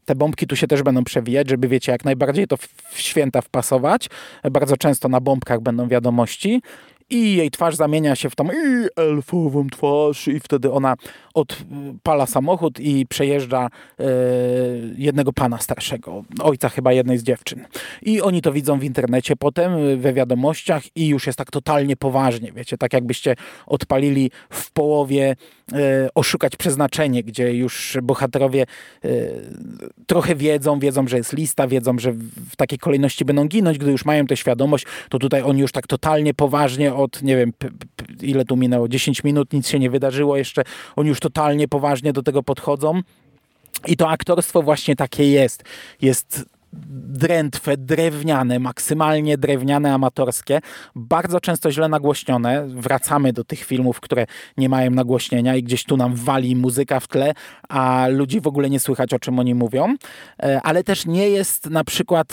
[0.04, 4.08] te bombki tu się też będą przewijać, żeby wiecie, jak najbardziej to w święta wpasować.
[4.50, 6.62] Bardzo często na bombkach będą wiadomości
[7.10, 8.48] i jej twarz zamienia się w tą
[8.96, 10.94] elfową twarz i wtedy ona
[11.34, 13.68] odpala samochód i przejeżdża
[14.00, 14.04] e,
[14.96, 17.66] jednego pana starszego, ojca chyba jednej z dziewczyn.
[18.02, 22.52] I oni to widzą w internecie potem, we wiadomościach i już jest tak totalnie poważnie,
[22.52, 25.36] wiecie, tak jakbyście odpalili w połowie
[25.72, 28.62] e, oszukać przeznaczenie, gdzie już bohaterowie
[29.04, 29.08] e,
[30.06, 32.12] trochę wiedzą, wiedzą, że jest lista, wiedzą, że
[32.50, 35.86] w takiej kolejności będą ginąć, gdy już mają tę świadomość, to tutaj oni już tak
[35.86, 37.52] totalnie poważnie od, nie wiem,
[38.22, 40.62] ile tu minęło, 10 minut, nic się nie wydarzyło jeszcze,
[40.96, 43.02] oni już totalnie poważnie do tego podchodzą.
[43.86, 45.64] I to aktorstwo właśnie takie jest.
[46.02, 50.60] Jest drętwe, drewniane, maksymalnie drewniane, amatorskie,
[50.94, 52.66] bardzo często źle nagłośnione.
[52.68, 57.08] Wracamy do tych filmów, które nie mają nagłośnienia i gdzieś tu nam wali muzyka w
[57.08, 57.32] tle,
[57.68, 59.94] a ludzi w ogóle nie słychać, o czym oni mówią.
[60.42, 62.28] E, ale też nie jest na przykład,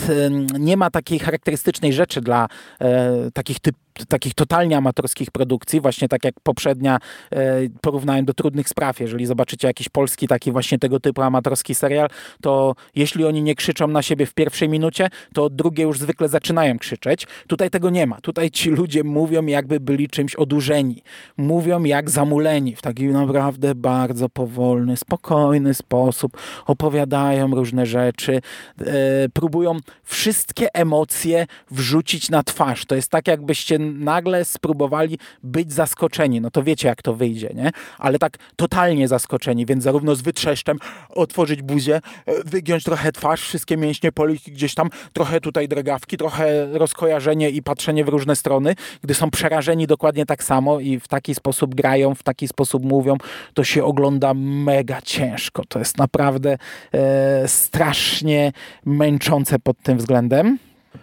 [0.58, 2.48] nie ma takiej charakterystycznej rzeczy dla
[2.80, 6.98] e, takich typów takich totalnie amatorskich produkcji, właśnie tak jak poprzednia
[7.32, 9.00] e, porównałem do Trudnych Spraw.
[9.00, 12.08] Jeżeli zobaczycie jakiś polski taki właśnie tego typu amatorski serial,
[12.42, 16.28] to jeśli oni nie krzyczą na siebie w pierwszej minucie, to od drugiej już zwykle
[16.28, 17.26] zaczynają krzyczeć.
[17.46, 18.20] Tutaj tego nie ma.
[18.20, 21.02] Tutaj ci ludzie mówią jakby byli czymś odurzeni.
[21.36, 26.36] Mówią jak zamuleni w taki naprawdę bardzo powolny, spokojny sposób.
[26.66, 28.40] Opowiadają różne rzeczy.
[28.80, 32.84] E, próbują wszystkie emocje wrzucić na twarz.
[32.86, 36.40] To jest tak jakbyście nagle spróbowali być zaskoczeni.
[36.40, 37.70] No to wiecie, jak to wyjdzie, nie?
[37.98, 43.76] Ale tak totalnie zaskoczeni, więc zarówno z wytrzeszczem otworzyć buzię, e, wygiąć trochę twarz, wszystkie
[43.76, 48.74] mięśnie poliki gdzieś tam, trochę tutaj drgawki, trochę rozkojarzenie i patrzenie w różne strony.
[49.02, 53.16] Gdy są przerażeni dokładnie tak samo i w taki sposób grają, w taki sposób mówią,
[53.54, 55.62] to się ogląda mega ciężko.
[55.68, 56.58] To jest naprawdę
[56.92, 58.52] e, strasznie
[58.84, 60.58] męczące pod tym względem.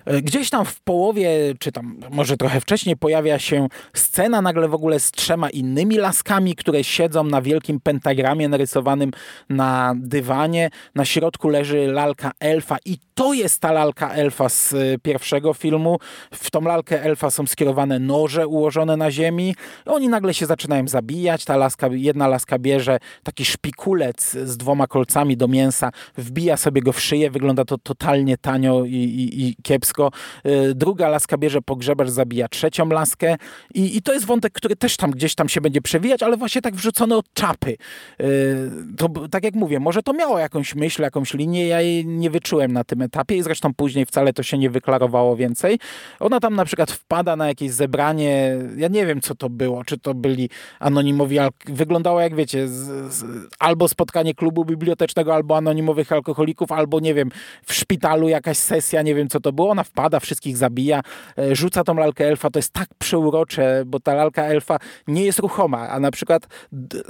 [0.06, 4.74] E, gdzieś tam w połowie, czy tam może trochę wcześniej, pojawia się scena nagle w
[4.74, 9.12] ogóle z trzema innymi laskami, które siedzą na wielkim pentagramie narysowanym
[9.50, 10.70] na dywanie.
[10.96, 16.00] Na środku leży lalka elfa i to jest ta lalka elfa z e, pierwszego filmu.
[16.34, 19.56] W tą lalkę elfa są skierowane noże ułożone na ziemi.
[19.86, 21.46] Oni nagle się zaczynają zabijać.
[21.46, 26.94] Ta laska, jedna laska bierze taki szpikulec z dwoma kolcami do mięsa, wbija sobie go
[26.94, 27.32] w szyję.
[27.32, 30.12] Wygląda to totalnie tanio i, i, i kiepsko.
[30.46, 33.36] Y, druga laska bierze pogrzebacz, zabija trzecią laskę
[33.74, 36.62] i, i to jest wątek, który też tam gdzieś tam się będzie przewijać, ale właśnie
[36.62, 37.78] tak wrzucony od czapy.
[38.22, 42.30] Y, to tak jak mówię, może to miało jakąś myśl, jakąś linię, ja jej nie
[42.30, 45.80] wyczułem na tym etapie i zresztą później wcale to się nie wyklarowało więcej.
[46.20, 49.98] Ona tam na przykład wpada na jakieś zebranie, ja nie wiem co to było, czy
[49.98, 53.26] to byli anonimowi, wyglądało jak wiecie, z, z,
[53.60, 57.32] albo spotkanie klubu bibliotecznego, albo anonimowych alkoholików, albo nie wiem,
[57.66, 61.02] w szpitalu jakaś sesja, nie wiem co to było, ona wpada, wszystkich zabija,
[61.38, 65.40] e, rzuca tą lalkę elfa, to jest tak przeurocze, bo ta lalka elfa nie jest
[65.40, 66.48] ruchoma, a na przykład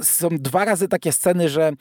[0.02, 1.72] są dwa razy takie sceny, że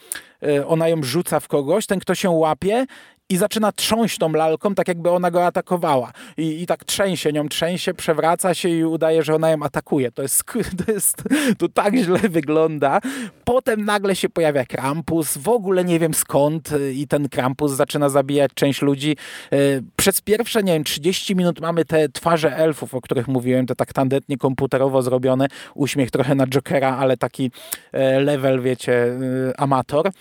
[0.43, 2.85] e, ona ją rzuca w kogoś, ten kto się łapie
[3.29, 6.11] i zaczyna trząść tą lalką, tak jakby ona go atakowała.
[6.37, 10.11] I, I tak trzęsie nią, trzęsie, przewraca się i udaje, że ona ją atakuje.
[10.11, 10.43] To jest,
[10.85, 11.23] to jest,
[11.57, 12.99] to tak źle wygląda.
[13.45, 18.51] Potem nagle się pojawia Krampus, w ogóle nie wiem skąd i ten Krampus zaczyna zabijać
[18.53, 19.17] część ludzi.
[19.51, 19.57] E,
[19.95, 23.93] przez pierwsze, nie wiem, 30 minut mamy te twarze elfów, o których mówiłem, te tak
[23.93, 25.47] tandetnie komputerowo zrobione.
[25.75, 27.51] Uśmiech trochę na Jokera, ale taki
[27.91, 29.17] e, level, wiecie,
[29.57, 30.11] amator.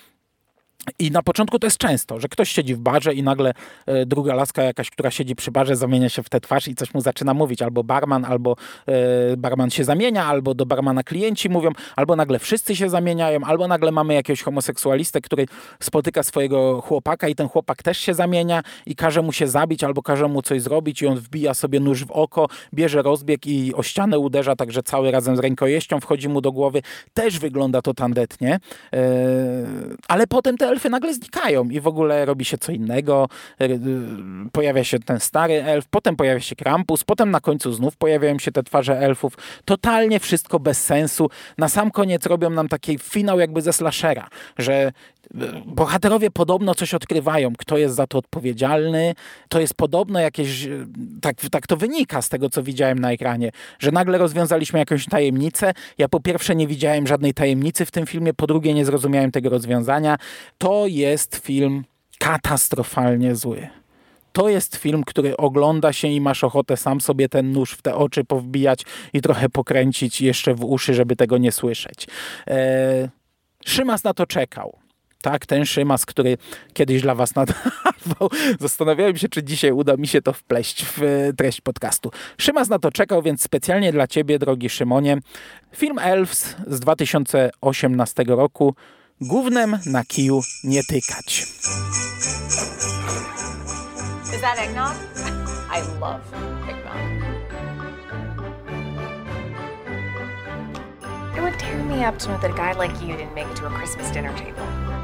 [0.99, 3.53] I na początku to jest często, że ktoś siedzi w barze i nagle
[3.87, 6.95] e, druga laska jakaś, która siedzi przy barze, zamienia się w tę twarz i coś
[6.95, 7.63] mu zaczyna mówić.
[7.63, 12.77] Albo barman, albo e, barman się zamienia, albo do barmana klienci mówią, albo nagle wszyscy
[12.77, 15.47] się zamieniają, albo nagle mamy jakiegoś homoseksualistę, który
[15.81, 20.03] spotyka swojego chłopaka i ten chłopak też się zamienia i każe mu się zabić, albo
[20.03, 23.83] każe mu coś zrobić i on wbija sobie nóż w oko, bierze rozbieg i o
[23.83, 26.83] ścianę uderza, także cały razem z rękojeścią wchodzi mu do głowy.
[27.15, 28.59] Też wygląda to tandetnie.
[28.93, 29.01] E,
[30.09, 33.29] ale potem te elfy nagle znikają i w ogóle robi się co innego.
[33.61, 33.79] E, e,
[34.53, 38.53] Pojawia się ten stary elf, potem pojawia się Krampus, potem na końcu znów pojawiają się
[38.53, 39.37] te twarze elfów.
[39.65, 41.31] Totalnie wszystko bez sensu.
[41.59, 44.93] Na sam koniec robią nam taki finał jakby ze slashera, że
[45.67, 49.15] bohaterowie podobno coś odkrywają, kto jest za to odpowiedzialny.
[49.49, 50.87] To jest podobno jakieś, e,
[51.21, 55.73] tak, tak to wynika z tego, co widziałem na ekranie, że nagle rozwiązaliśmy jakąś tajemnicę.
[55.99, 59.49] Ja po pierwsze nie widziałem żadnej tajemnicy w tym filmie, po drugie nie zrozumiałem tego
[59.49, 60.17] rozwiązania.
[60.59, 61.85] To jest film
[62.19, 63.69] katastrofalnie zły.
[64.33, 67.95] To jest film, który ogląda się i masz ochotę sam sobie ten nóż w te
[67.95, 72.07] oczy powbijać i trochę pokręcić jeszcze w uszy, żeby tego nie słyszeć.
[72.47, 73.09] Eee,
[73.65, 74.79] Szymas na to czekał.
[75.25, 76.39] Tak, ten Szymas, który
[76.73, 78.31] kiedyś dla was nadawał.
[78.61, 82.11] Zastanawiałem się, czy dzisiaj uda mi się to wpleść w e, treść podcastu.
[82.39, 85.19] Szymas na to czekał, więc specjalnie dla ciebie, drogi Szymonie,
[85.77, 88.75] film Elves z 2018 roku.
[89.21, 91.43] Głównym na kiju nie tykać.
[94.35, 94.95] Is that eggnog?
[95.77, 96.21] I love
[96.69, 96.95] eggnog.
[101.37, 103.57] It would tear me up to know that a guy like you didn't make it
[103.57, 105.04] to a Christmas dinner table.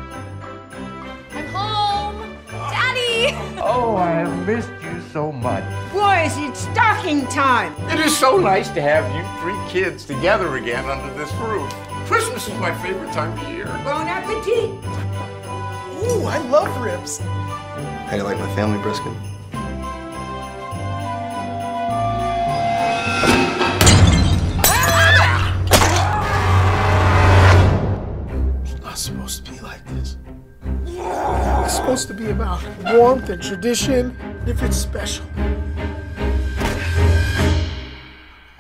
[1.33, 2.37] I'm home!
[2.49, 3.37] Daddy!
[3.61, 5.65] Oh, I have missed you so much.
[5.93, 7.75] Boys, it's stocking time.
[7.91, 11.71] It is so nice to have you three kids together again under this roof.
[12.07, 13.67] Christmas is my favorite time of year.
[13.85, 14.71] Bon appetit.
[16.03, 17.19] Ooh, I love ribs.
[17.19, 19.13] How do you like my family brisket?
[31.71, 34.17] It's supposed to be about warmth and tradition.
[34.45, 35.25] If it's special,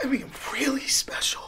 [0.00, 1.42] I mean, really special.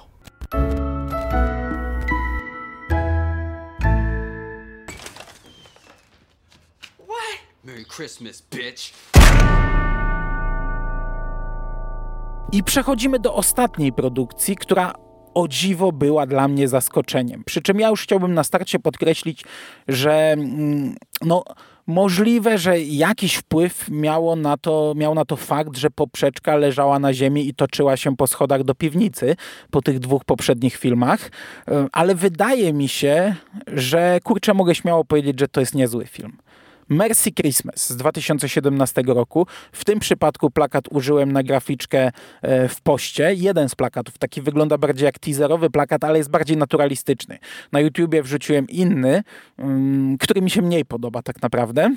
[7.07, 7.38] What?
[7.62, 8.92] Merry Christmas, bitch.
[12.53, 14.92] I przechodzimy do ostatniej produkcji, która
[15.35, 17.45] o dziwo była dla mnie zaskoczeniem.
[17.45, 19.45] Przy czym ja już chciałbym na starcie podkreślić,
[19.88, 21.45] że mm, no,
[21.87, 27.14] możliwe, że jakiś wpływ miało na to, miał na to fakt, że poprzeczka leżała na
[27.14, 29.37] ziemi i toczyła się po schodach do piwnicy
[29.71, 31.31] po tych dwóch poprzednich filmach,
[31.68, 33.35] E, ale wydaje mi się,
[33.66, 36.38] że kurczę, mogę śmiało powiedzieć, że to jest niezły film.
[36.93, 39.47] Mercy Christmas z 2017 roku.
[39.73, 42.11] W tym przypadku plakat użyłem na graficzkę
[42.43, 43.35] e, w poście.
[43.35, 47.39] Jeden z plakatów, taki wygląda bardziej jak teaserowy plakat, ale jest bardziej naturalistyczny.
[47.73, 49.23] Na YouTubie wrzuciłem inny,
[49.59, 51.95] mm, który mi się mniej podoba tak naprawdę.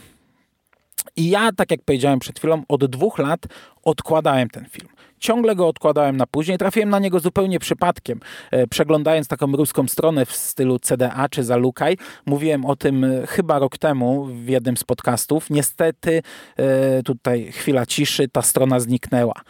[1.15, 3.39] I ja, tak jak powiedziałem przed chwilą, od dwóch lat
[3.83, 4.89] odkładałem ten film.
[5.19, 6.57] Ciągle go odkładałem na później.
[6.57, 8.19] Trafiłem na niego zupełnie przypadkiem.
[8.51, 13.59] E, Przeglądając taką ruską stronę w stylu CDA czy Zalukaj, mówiłem o tym e, chyba
[13.59, 15.49] rok temu w jednym z podcastów.
[15.49, 16.21] Niestety,
[16.57, 19.41] e, tutaj chwila ciszy, ta strona zniknęła.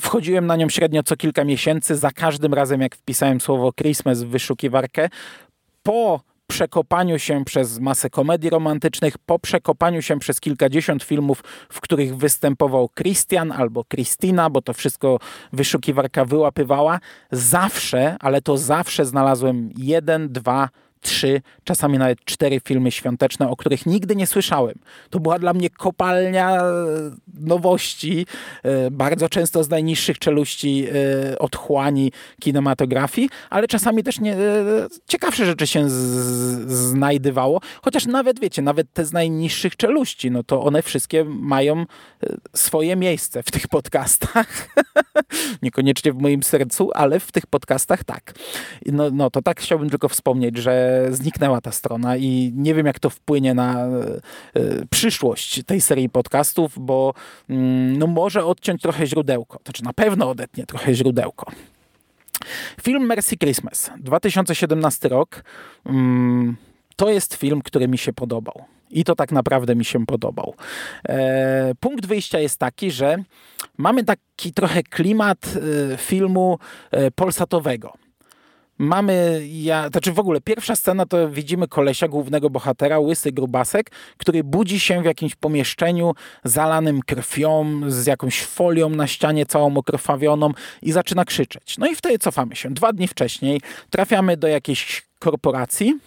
[0.00, 1.96] Wchodziłem na nią średnio co kilka miesięcy.
[1.96, 5.08] Za każdym razem, jak wpisałem słowo Christmas w wyszukiwarkę,
[5.82, 12.16] po przekopaniu się przez masę komedii romantycznych, po przekopaniu się przez kilkadziesiąt filmów, w których
[12.16, 15.18] występował Christian albo Christina, bo to wszystko
[15.52, 20.68] wyszukiwarka wyłapywała, zawsze, ale to zawsze znalazłem jeden, dwa,
[21.64, 24.74] czasami nawet cztery filmy świąteczne, o których nigdy nie słyszałem.
[25.10, 26.64] To była dla mnie kopalnia e,
[27.40, 28.26] nowości,
[28.62, 30.86] e, bardzo często z najniższych czeluści
[31.32, 34.36] e, otchłani kinematografii, ale czasami też nie,
[35.08, 35.94] ciekawsze rzeczy się z,
[36.70, 41.86] znajdywało, chociaż nawet wiecie, nawet te z najniższych czeluści, no to one wszystkie mają
[42.54, 44.68] swoje miejsce w tych podcastach.
[45.62, 48.34] Niekoniecznie w moim sercu, ale w tych podcastach tak.
[48.86, 52.98] No, no to tak chciałbym tylko wspomnieć, że zniknęła ta strona i nie wiem, jak
[52.98, 53.88] to wpłynie na e,
[54.90, 57.14] przyszłość tej serii podcastów, bo
[57.50, 59.58] mm, no, może odciąć trochę źródełko.
[59.64, 61.52] Znaczy na pewno odetnie trochę źródełko.
[62.82, 65.44] Film Mercy Christmas, 2017 rok.
[65.86, 66.56] Mm,
[66.96, 68.64] to jest film, który mi się podobał.
[68.90, 70.54] I to tak naprawdę mi się podobał.
[71.08, 73.16] E, punkt wyjścia jest taki, że
[73.78, 75.38] mamy taki trochę klimat
[75.92, 76.58] e, filmu
[76.90, 78.05] e, polsatowego.
[78.78, 84.44] Mamy, ja, znaczy w ogóle pierwsza scena to widzimy kolesia, głównego bohatera, łysy grubasek, który
[84.44, 86.12] budzi się w jakimś pomieszczeniu
[86.44, 90.50] zalanym krwią, z jakąś folią na ścianie całą okrwawioną
[90.82, 91.78] i zaczyna krzyczeć.
[91.78, 92.70] No i wtedy cofamy się.
[92.70, 93.60] Dwa dni wcześniej
[93.90, 95.98] trafiamy do jakiejś korporacji,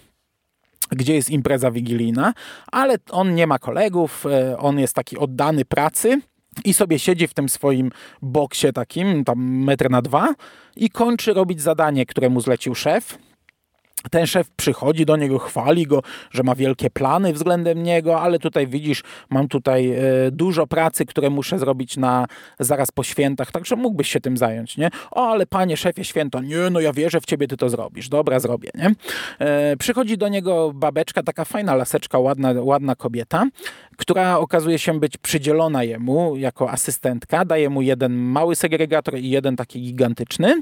[0.92, 2.34] gdzie jest impreza wigilijna,
[2.72, 6.22] ale on nie ma kolegów, e, on jest taki oddany pracy
[6.66, 7.92] i sobie siedzi w tym swoim
[8.22, 10.36] boksie takim, tam metr na dwa
[10.76, 13.18] i kończy robić zadanie, które mu zlecił szef.
[14.12, 18.68] Ten szef przychodzi do niego, chwali go, że ma wielkie plany względem niego, ale tutaj
[18.68, 22.26] widzisz, mam tutaj e, dużo pracy, które muszę zrobić na
[22.60, 24.90] zaraz po świętach, także mógłbyś się tym zająć, nie?
[25.12, 28.10] O, ale panie szefie, święto, nie, no ja wierzę w ciebie, ty to zrobisz.
[28.10, 28.92] Dobra, zrobię, nie?
[29.40, 33.46] E, przychodzi do niego babeczka, taka fajna laseczka, ładna, ładna kobieta,
[33.98, 39.56] która okazuje się być przydzielona jemu jako asystentka, daje mu jeden mały segregator i jeden
[39.56, 40.62] taki gigantyczny.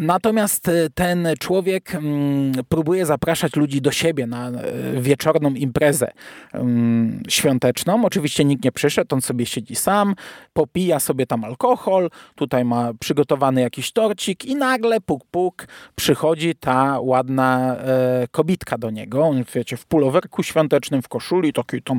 [0.00, 4.52] Natomiast e, ten człowiek mm, próbuje zapraszać ludzi do siebie na e,
[5.00, 6.12] wieczorną imprezę
[6.52, 8.04] mm, świąteczną.
[8.04, 10.14] Oczywiście nikt nie przyszedł, on sobie siedzi sam,
[10.52, 17.00] popija sobie tam alkohol, tutaj ma przygotowany jakiś torcik i nagle puk puk przychodzi ta
[17.00, 19.24] ładna e, kobitka do niego.
[19.24, 21.98] On wiecie, w pulowerku świątecznym, w koszuli, taki tam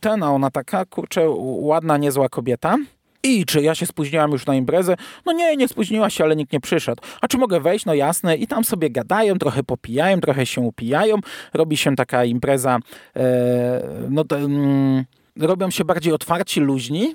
[0.00, 2.76] ten, a ona taka kurczę ładna, niezła kobieta.
[3.26, 4.96] I czy ja się spóźniłam już na imprezę?
[5.26, 7.02] No nie, nie spóźniła się, ale nikt nie przyszedł.
[7.20, 7.84] A czy mogę wejść?
[7.84, 8.36] No jasne.
[8.36, 11.16] I tam sobie gadają, trochę popijają, trochę się upijają.
[11.54, 12.78] Robi się taka impreza,
[13.16, 15.04] e, no to, mm,
[15.36, 17.14] robią się bardziej otwarci, luźni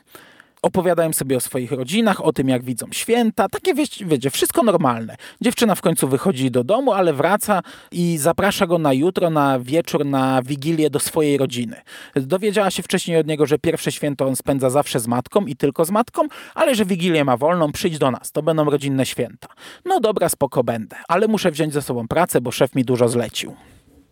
[0.62, 3.50] opowiadają sobie o swoich rodzinach, o tym, jak widzą święta.
[3.50, 3.74] Takie,
[4.06, 5.16] wiecie, wszystko normalne.
[5.42, 10.06] Dziewczyna w końcu wychodzi do domu, ale wraca i zaprasza go na jutro, na wieczór,
[10.06, 11.76] na wigilię do swojej rodziny.
[12.16, 15.86] Dowiedziała się wcześniej od niego, że pierwsze święto on spędza zawsze z matką i tylko
[15.86, 16.22] z matką,
[16.56, 19.48] ale że wigilię ma wolną, przyjdź do nas, to będą rodzinne święta.
[19.86, 23.56] No dobra, spoko będę, ale muszę wziąć ze sobą pracę, bo szef mi dużo zlecił.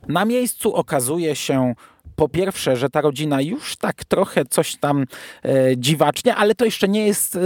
[0.08, 1.74] Na miejscu okazuje się
[2.20, 5.06] po pierwsze, że ta rodzina już tak trochę coś tam
[5.44, 7.38] e, dziwacznie, ale to jeszcze nie jest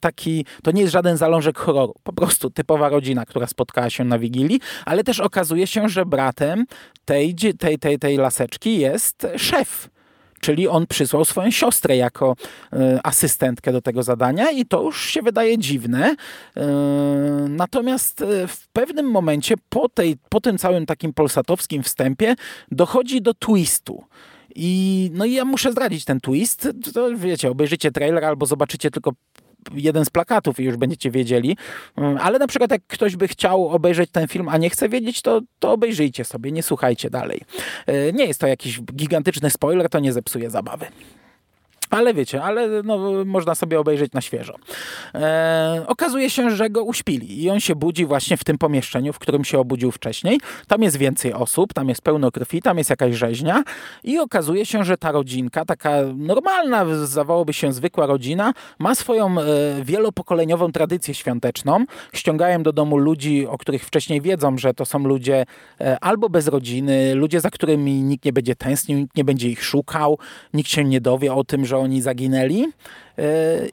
[0.00, 1.94] taki, to nie jest żaden zalążek horroru.
[2.02, 6.64] Po prostu typowa rodzina, która spotkała się na Wigilii, ale też okazuje się, że bratem
[7.04, 9.88] tej, tej, tej, tej laseczki jest szef
[10.40, 12.36] Czyli on przysłał swoją siostrę jako
[12.72, 16.16] e, asystentkę do tego zadania i to już się wydaje dziwne.
[16.56, 16.66] E,
[17.48, 22.34] natomiast e, w pewnym momencie po, tej, po tym całym takim polsatowskim wstępie
[22.70, 24.04] dochodzi do twistu.
[24.54, 26.68] I, no i ja muszę zdradzić ten twist.
[26.94, 29.12] To wiecie, obejrzycie trailer albo zobaczycie tylko
[29.74, 31.56] jeden z plakatów i już będziecie wiedzieli.
[31.96, 35.22] Mm, ale na przykład jak ktoś by chciał obejrzeć ten film, a nie chce wiedzieć,
[35.22, 37.40] to, to obejrzyjcie sobie, nie słuchajcie dalej.
[37.86, 40.86] E, nie jest to jakiś gigantyczny spoiler, to nie zepsuje zabawy.
[41.90, 44.54] Ale wiecie, ale no, można sobie obejrzeć na świeżo.
[45.14, 49.18] E, okazuje się, że go uśpili i on się budzi właśnie w tym pomieszczeniu, w
[49.18, 50.40] którym się obudził wcześniej.
[50.66, 53.62] Tam jest więcej osób, tam jest pełno krwi, tam jest jakaś rzeźnia
[54.04, 59.44] i okazuje się, że ta rodzinka, taka normalna, zdawałoby się zwykła rodzina, ma swoją e,
[59.82, 61.84] wielopokoleniową tradycję świąteczną.
[62.12, 65.46] Ściągają do domu ludzi, o których wcześniej wiedzą, że to są ludzie
[65.80, 69.64] e, albo bez rodziny, ludzie, za którymi nikt nie będzie tęsknił, nikt nie będzie ich
[69.64, 70.18] szukał,
[70.54, 72.64] nikt się nie dowie o tym, że oni zaginęli
[73.18, 73.22] e,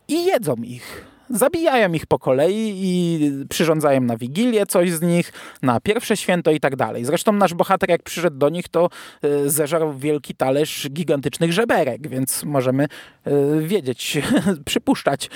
[0.07, 1.05] i jedzą ich.
[1.29, 6.59] Zabijają ich po kolei i przyrządzają na Wigilię coś z nich, na pierwsze święto i
[6.59, 7.05] tak dalej.
[7.05, 8.89] Zresztą nasz bohater jak przyszedł do nich, to
[9.21, 13.31] e, zeżarł wielki talerz gigantycznych żeberek, więc możemy e,
[13.61, 14.17] wiedzieć,
[14.65, 15.29] przypuszczać,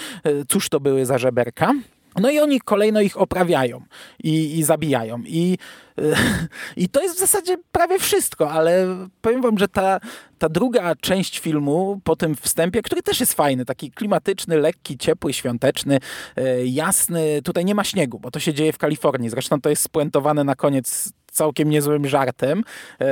[0.48, 1.74] cóż to były za żeberka.
[2.20, 3.82] No i oni kolejno ich oprawiają
[4.24, 5.20] i, i zabijają.
[5.26, 5.58] I,
[6.78, 8.88] I to jest w zasadzie prawie wszystko, ale
[9.22, 10.00] powiem wam, że ta,
[10.38, 15.34] ta druga część filmu po tym wstępie, który też jest fajny, taki klimatyczny, lekki, ciepły,
[15.34, 16.00] świąteczny,
[16.36, 17.42] e, jasny.
[17.44, 19.30] Tutaj nie ma śniegu, bo to się dzieje w Kalifornii.
[19.30, 22.64] Zresztą to jest spuentowane na koniec całkiem niezłym żartem,
[23.02, 23.06] e,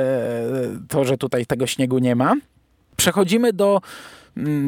[0.88, 2.34] to, że tutaj tego śniegu nie ma.
[2.96, 3.80] Przechodzimy do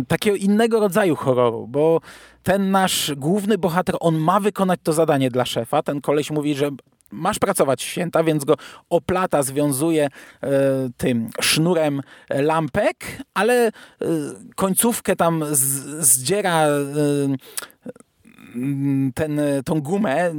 [0.08, 2.00] takiego innego rodzaju horroru, bo
[2.42, 5.82] ten nasz główny bohater, on ma wykonać to zadanie dla szefa.
[5.82, 6.70] Ten koleś mówi, że
[7.10, 8.54] masz pracować święta, więc go
[8.90, 10.50] oplata, związuje e,
[10.96, 12.96] tym sznurem lampek,
[13.34, 13.72] ale e,
[14.56, 15.60] końcówkę tam z,
[16.06, 17.36] zdziera e, Mm,
[19.14, 20.32] ten, tą gumę,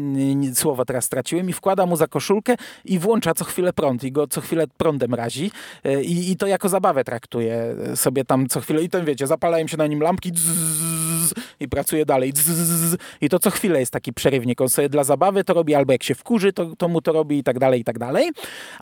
[0.54, 2.56] słowo teraz straciłem, i wkłada mu za koszulkę
[2.86, 5.52] i włącza co chwilę prąd i go co chwilę prądem razi
[5.84, 8.84] e, i, i to jako zabawę traktuje sobie tam co chwilę.
[8.84, 13.40] I to wiecie, zapalają się na nim lampki dzz, i pracuje dalej dzz, i to
[13.40, 16.54] co chwilę jest taki przerywnik, on sobie dla zabawy to robi albo jak się wkurzy,
[16.54, 18.32] to, to mu to robi i tak dalej, i tak dalej,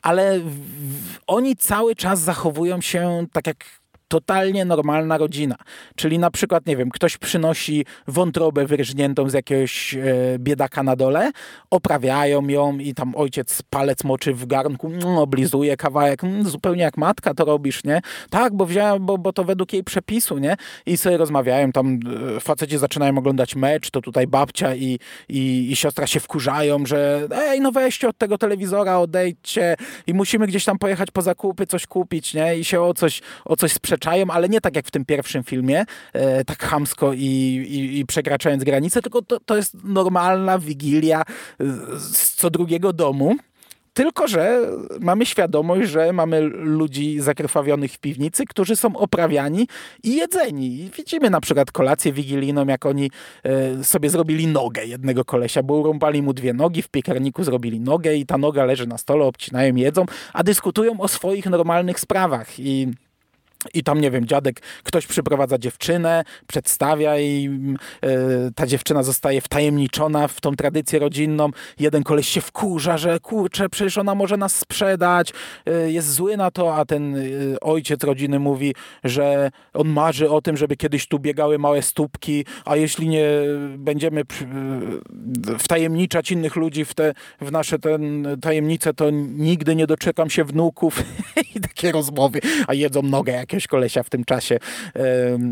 [0.01, 0.57] ale w,
[1.27, 3.78] oni cały czas zachowują się tak jak
[4.09, 5.55] totalnie normalna rodzina.
[5.95, 9.99] Czyli na przykład, nie wiem, ktoś przynosi wątrobę wyrżniętą z jakiegoś e,
[10.39, 11.31] biedaka na dole,
[11.69, 16.97] oprawiają ją i tam ojciec palec moczy w garnku, mm, oblizuje kawałek, mm, zupełnie jak
[16.97, 18.01] matka to robisz, nie?
[18.29, 20.55] Tak, bo wziąłem, bo, bo to według jej przepisu, nie?
[20.85, 21.99] I sobie rozmawiają, tam
[22.37, 24.99] e, faceci zaczynają oglądać mecz, to tutaj babcia i,
[25.29, 29.75] i, i siostra się wkurzają, że ej, no weźcie od tego telewizora, odejdźcie
[30.07, 32.57] i musimy gdzieś tam pojechać po zakupy, coś kupić, nie?
[32.57, 33.73] I się o coś, o coś
[34.29, 37.19] ale nie tak jak w tym pierwszym filmie, e, tak chamsko i,
[37.69, 41.23] i, i przekraczając granice, tylko to, to jest normalna wigilia
[41.97, 43.35] z co drugiego domu
[43.93, 44.61] tylko, że
[44.99, 49.67] mamy świadomość, że mamy ludzi zakrwawionych w piwnicy, którzy są oprawiani
[50.03, 50.89] i jedzeni.
[50.97, 53.11] Widzimy na przykład kolację wigilijną, jak oni
[53.43, 58.15] e, sobie zrobili nogę jednego kolesia, bo urąbali mu dwie nogi, w piekarniku zrobili nogę
[58.15, 62.59] i ta noga leży na stole, obcinają, jedzą, a dyskutują o swoich normalnych sprawach.
[62.59, 62.87] I
[63.73, 67.43] i tam, nie wiem, dziadek, ktoś przyprowadza dziewczynę, przedstawia i
[68.01, 68.09] yy,
[68.55, 71.49] ta dziewczyna zostaje wtajemniczona w tą tradycję rodzinną.
[71.79, 75.33] Jeden koleś się wkurza, że kurczę, przecież ona może nas sprzedać,
[75.65, 80.41] yy, jest zły na to, a ten yy, ojciec rodziny mówi, że on marzy o
[80.41, 83.29] tym, żeby kiedyś tu biegały małe stópki, a jeśli nie
[83.77, 84.21] będziemy
[85.59, 91.03] wtajemniczać innych ludzi w, te, w nasze ten, tajemnice, to nigdy nie doczekam się wnuków.
[91.55, 94.59] I takie rozmowy, a jedzą nogę jak jakiegoś kolesia w tym czasie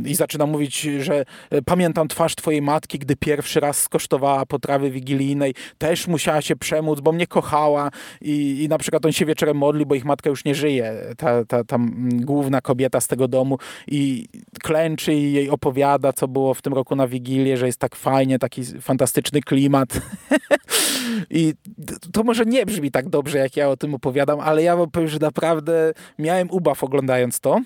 [0.05, 5.53] i zaczyna mówić, że e, pamiętam twarz twojej matki, gdy pierwszy raz skosztowała potrawy wigilijnej,
[5.77, 7.91] też musiała się przemóc, bo mnie kochała
[8.21, 11.45] i, i na przykład on się wieczorem modli, bo ich matka już nie żyje, ta,
[11.45, 11.77] ta, ta
[12.11, 14.27] główna kobieta z tego domu i
[14.63, 18.39] klęczy i jej opowiada, co było w tym roku na Wigilię, że jest tak fajnie,
[18.39, 19.89] taki fantastyczny klimat.
[21.29, 21.53] I
[22.13, 25.07] to może nie brzmi tak dobrze, jak ja o tym opowiadam, ale ja wam powiem,
[25.07, 27.59] że naprawdę miałem ubaw oglądając to.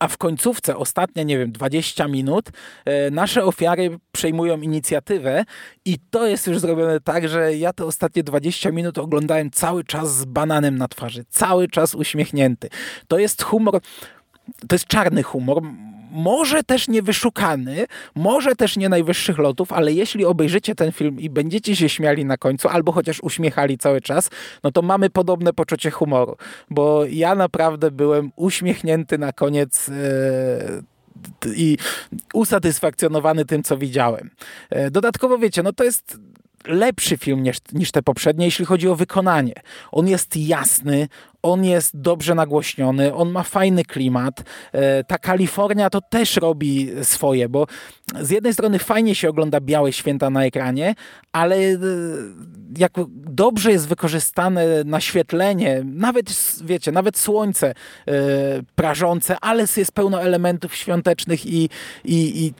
[0.00, 2.50] A w końcówce, ostatnie, nie wiem, 20 minut,
[2.84, 5.44] e, nasze ofiary przejmują inicjatywę
[5.84, 10.14] i to jest już zrobione tak, że ja te ostatnie 20 minut oglądałem cały czas
[10.16, 12.68] z bananem na twarzy, cały czas uśmiechnięty.
[13.08, 13.80] To jest humor,
[14.68, 15.62] to jest czarny humor,
[16.10, 21.30] może też nie wyszukany, może też nie najwyższych lotów, ale jeśli obejrzycie ten film i
[21.30, 24.30] będziecie się śmiali na końcu, albo chociaż uśmiechali cały czas,
[24.62, 26.36] no to mamy podobne poczucie humoru,
[26.70, 29.88] bo ja naprawdę byłem uśmiechnięty na koniec.
[29.88, 30.82] Yy
[31.56, 31.78] i
[32.34, 34.30] usatysfakcjonowany tym, co widziałem.
[34.70, 36.18] E, dodatkowo wiecie, no to jest
[36.66, 39.54] lepszy film niż, niż te poprzednie, jeśli chodzi o wykonanie.
[39.92, 41.08] On jest jasny,
[41.42, 44.42] on jest dobrze nagłośniony, on ma fajny klimat.
[44.72, 47.66] E, ta Kalifornia to też robi swoje, bo
[48.20, 50.94] z jednej strony fajnie się ogląda Białe Święta na ekranie,
[51.32, 51.78] ale e,
[52.78, 56.26] jak dobrze jest wykorzystane naświetlenie, nawet,
[56.64, 57.74] wiecie, nawet słońce e,
[58.74, 61.68] prażące, ale jest pełno elementów świątecznych i,
[62.04, 62.52] i, i,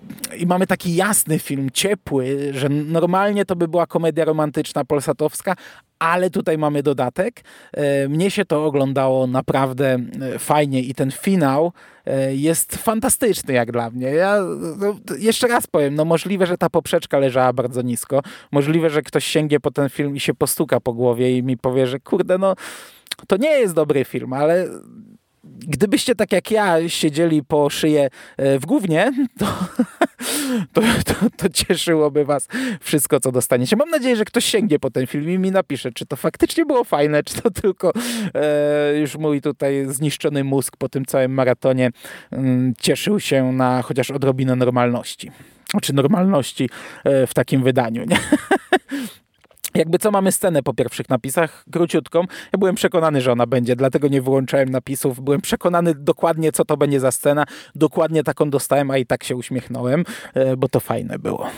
[0.43, 5.57] i mamy taki jasny film, ciepły, że normalnie to by była komedia romantyczna polsatowska,
[5.99, 7.41] ale tutaj mamy dodatek.
[7.73, 9.99] E, mnie się to oglądało naprawdę
[10.35, 11.73] e, fajnie i ten finał
[12.07, 14.07] e, jest fantastyczny jak dla mnie.
[14.07, 14.39] Ja
[14.79, 18.23] no, jeszcze raz powiem, no możliwe, że ta poprzeczka leżała bardzo nisko.
[18.53, 21.87] Możliwe, że ktoś sięgnie po ten film i się postuka po głowie i mi powie,
[21.87, 22.55] że kurde, no
[23.27, 24.69] to nie jest dobry film, ale
[25.69, 29.47] gdybyście tak jak ja siedzieli po szyję w głównie, to,
[30.73, 32.49] to, to, to, cieszyłoby was
[32.81, 33.77] wszystko, co dostaniecie.
[33.77, 36.85] Mam nadzieję, że ktoś sięgnie po ten film i mi napisze, czy to faktycznie było
[36.85, 37.93] fajne, czy to tylko
[38.35, 41.91] e, już mój tutaj zniszczony mózg po tym całym maratonie
[42.33, 45.31] mm, cieszył się na chociaż odrobinę normalności.
[45.83, 46.71] Czy normalności
[47.05, 48.05] e, w takim wydaniu.
[48.05, 48.19] Nie?
[49.79, 52.21] Jakby co mamy scenę po pierwszych napisach, króciutką.
[52.53, 55.21] Ja byłem przekonany, że ona będzie, dlatego nie wyłączałem napisów.
[55.21, 57.45] Byłem przekonany dokładnie, co to będzie za scena.
[57.75, 60.05] Dokładnie taką dostałem, a i tak się uśmiechnąłem,
[60.35, 61.51] e, bo to fajne było.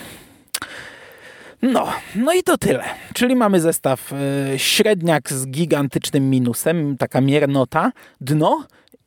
[1.62, 2.84] No, no i to tyle.
[3.14, 8.64] Czyli mamy zestaw y, średniak z gigantycznym minusem, taka miernota, dno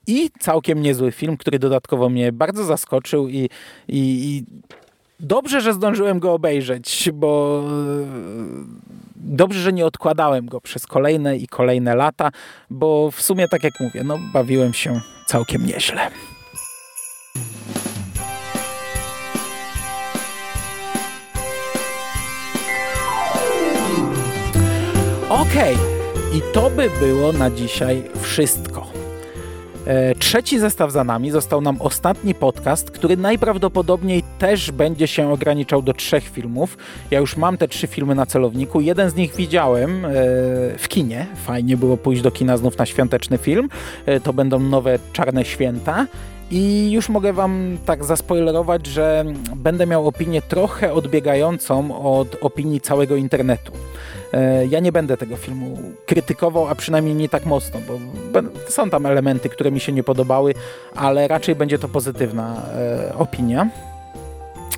[0.08, 3.50] i całkiem niezły film, który dodatkowo mnie bardzo zaskoczył i, i,
[3.88, 4.46] i
[5.24, 7.64] dobrze, że zdążyłem go obejrzeć, bo
[9.16, 12.32] dobrze, że nie odkładałem go przez kolejne i kolejne lata,
[12.70, 16.12] bo w sumie, tak jak mówię, no, bawiłem się całkiem nieźle.
[25.30, 26.38] Okej, okay.
[26.38, 28.93] i to by było na dzisiaj wszystko.
[29.88, 35.82] E, trzeci zestaw za nami, został nam ostatni podcast, który najprawdopodobniej też będzie się ograniczał
[35.82, 36.78] do trzech filmów.
[37.12, 38.82] Ja już mam te trzy filmy na celowniku.
[38.82, 40.10] Jeden z nich widziałem e,
[40.78, 41.26] w kinie.
[41.46, 43.70] Fajnie było pójść do kina znów na świąteczny film.
[44.06, 46.08] E, to będą nowe Czarne Święta.
[46.52, 49.26] I już mogę Wam tak zaspoilerować, że
[49.56, 53.72] będę miał opinię trochę odbiegającą od opinii całego internetu.
[54.34, 58.00] E, ja nie będę tego filmu krytykował, a przynajmniej nie tak mocno, bo
[58.68, 60.54] są tam elementy, które mi się nie podobały,
[60.96, 63.70] ale raczej będzie to pozytywna e, opinia.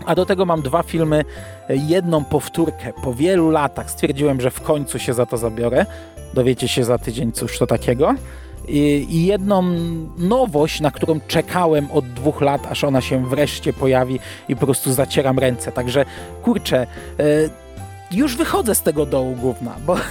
[0.06, 1.26] A do tego mam dwa filmy,
[1.70, 3.92] jedną powtórkę po wielu latach.
[3.92, 5.86] Stwierdziłem, że w końcu się za to zabiorę.
[6.34, 8.16] Dowiecie się za tydzień, cóż to takiego.
[8.68, 9.64] I, jedną
[10.18, 14.94] nowość, na którą czekałem od dwóch lat, aż ona się wreszcie pojawi i po prostu
[14.94, 15.72] zacieram ręce.
[15.72, 16.06] Także
[16.44, 16.88] kurczę,
[17.20, 17.65] e,
[18.12, 19.98] już wychodzę z tego dołu gówna, bo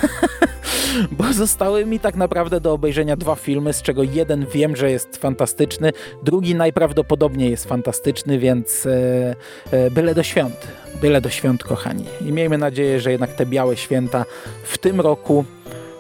[1.18, 5.16] bo zostały mi tak naprawdę do obejrzenia dwa filmy, z czego jeden wiem, że jest
[5.16, 5.92] fantastyczny,
[6.22, 9.34] drugi najprawdopodobniej jest fantastyczny, więc e,
[9.70, 10.68] e, byle do świąt,
[11.00, 12.04] byle do świąt, kochani.
[12.20, 14.24] I miejmy nadzieję, że jednak te białe święta
[14.64, 15.44] w tym roku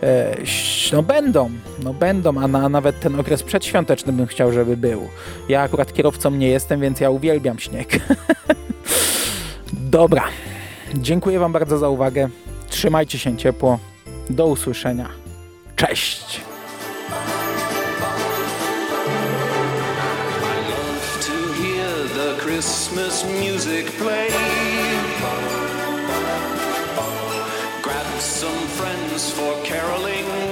[0.02, 0.36] e,
[0.92, 1.50] no będą,
[1.82, 5.08] no będą, a, na, a nawet ten okres przedświąteczny bym chciał, żeby był.
[5.48, 7.88] Ja akurat kierowcą nie jestem, więc ja uwielbiam śnieg.
[9.72, 10.24] Dobra,
[10.98, 12.28] dziękuję Wam bardzo za uwagę.
[12.68, 13.78] Trzymajcie się ciepło.
[14.30, 15.08] Do usłyszenia.
[15.76, 16.40] Cześć!
[22.54, 24.28] Christmas music play.
[27.82, 30.43] Grab some friends for caroling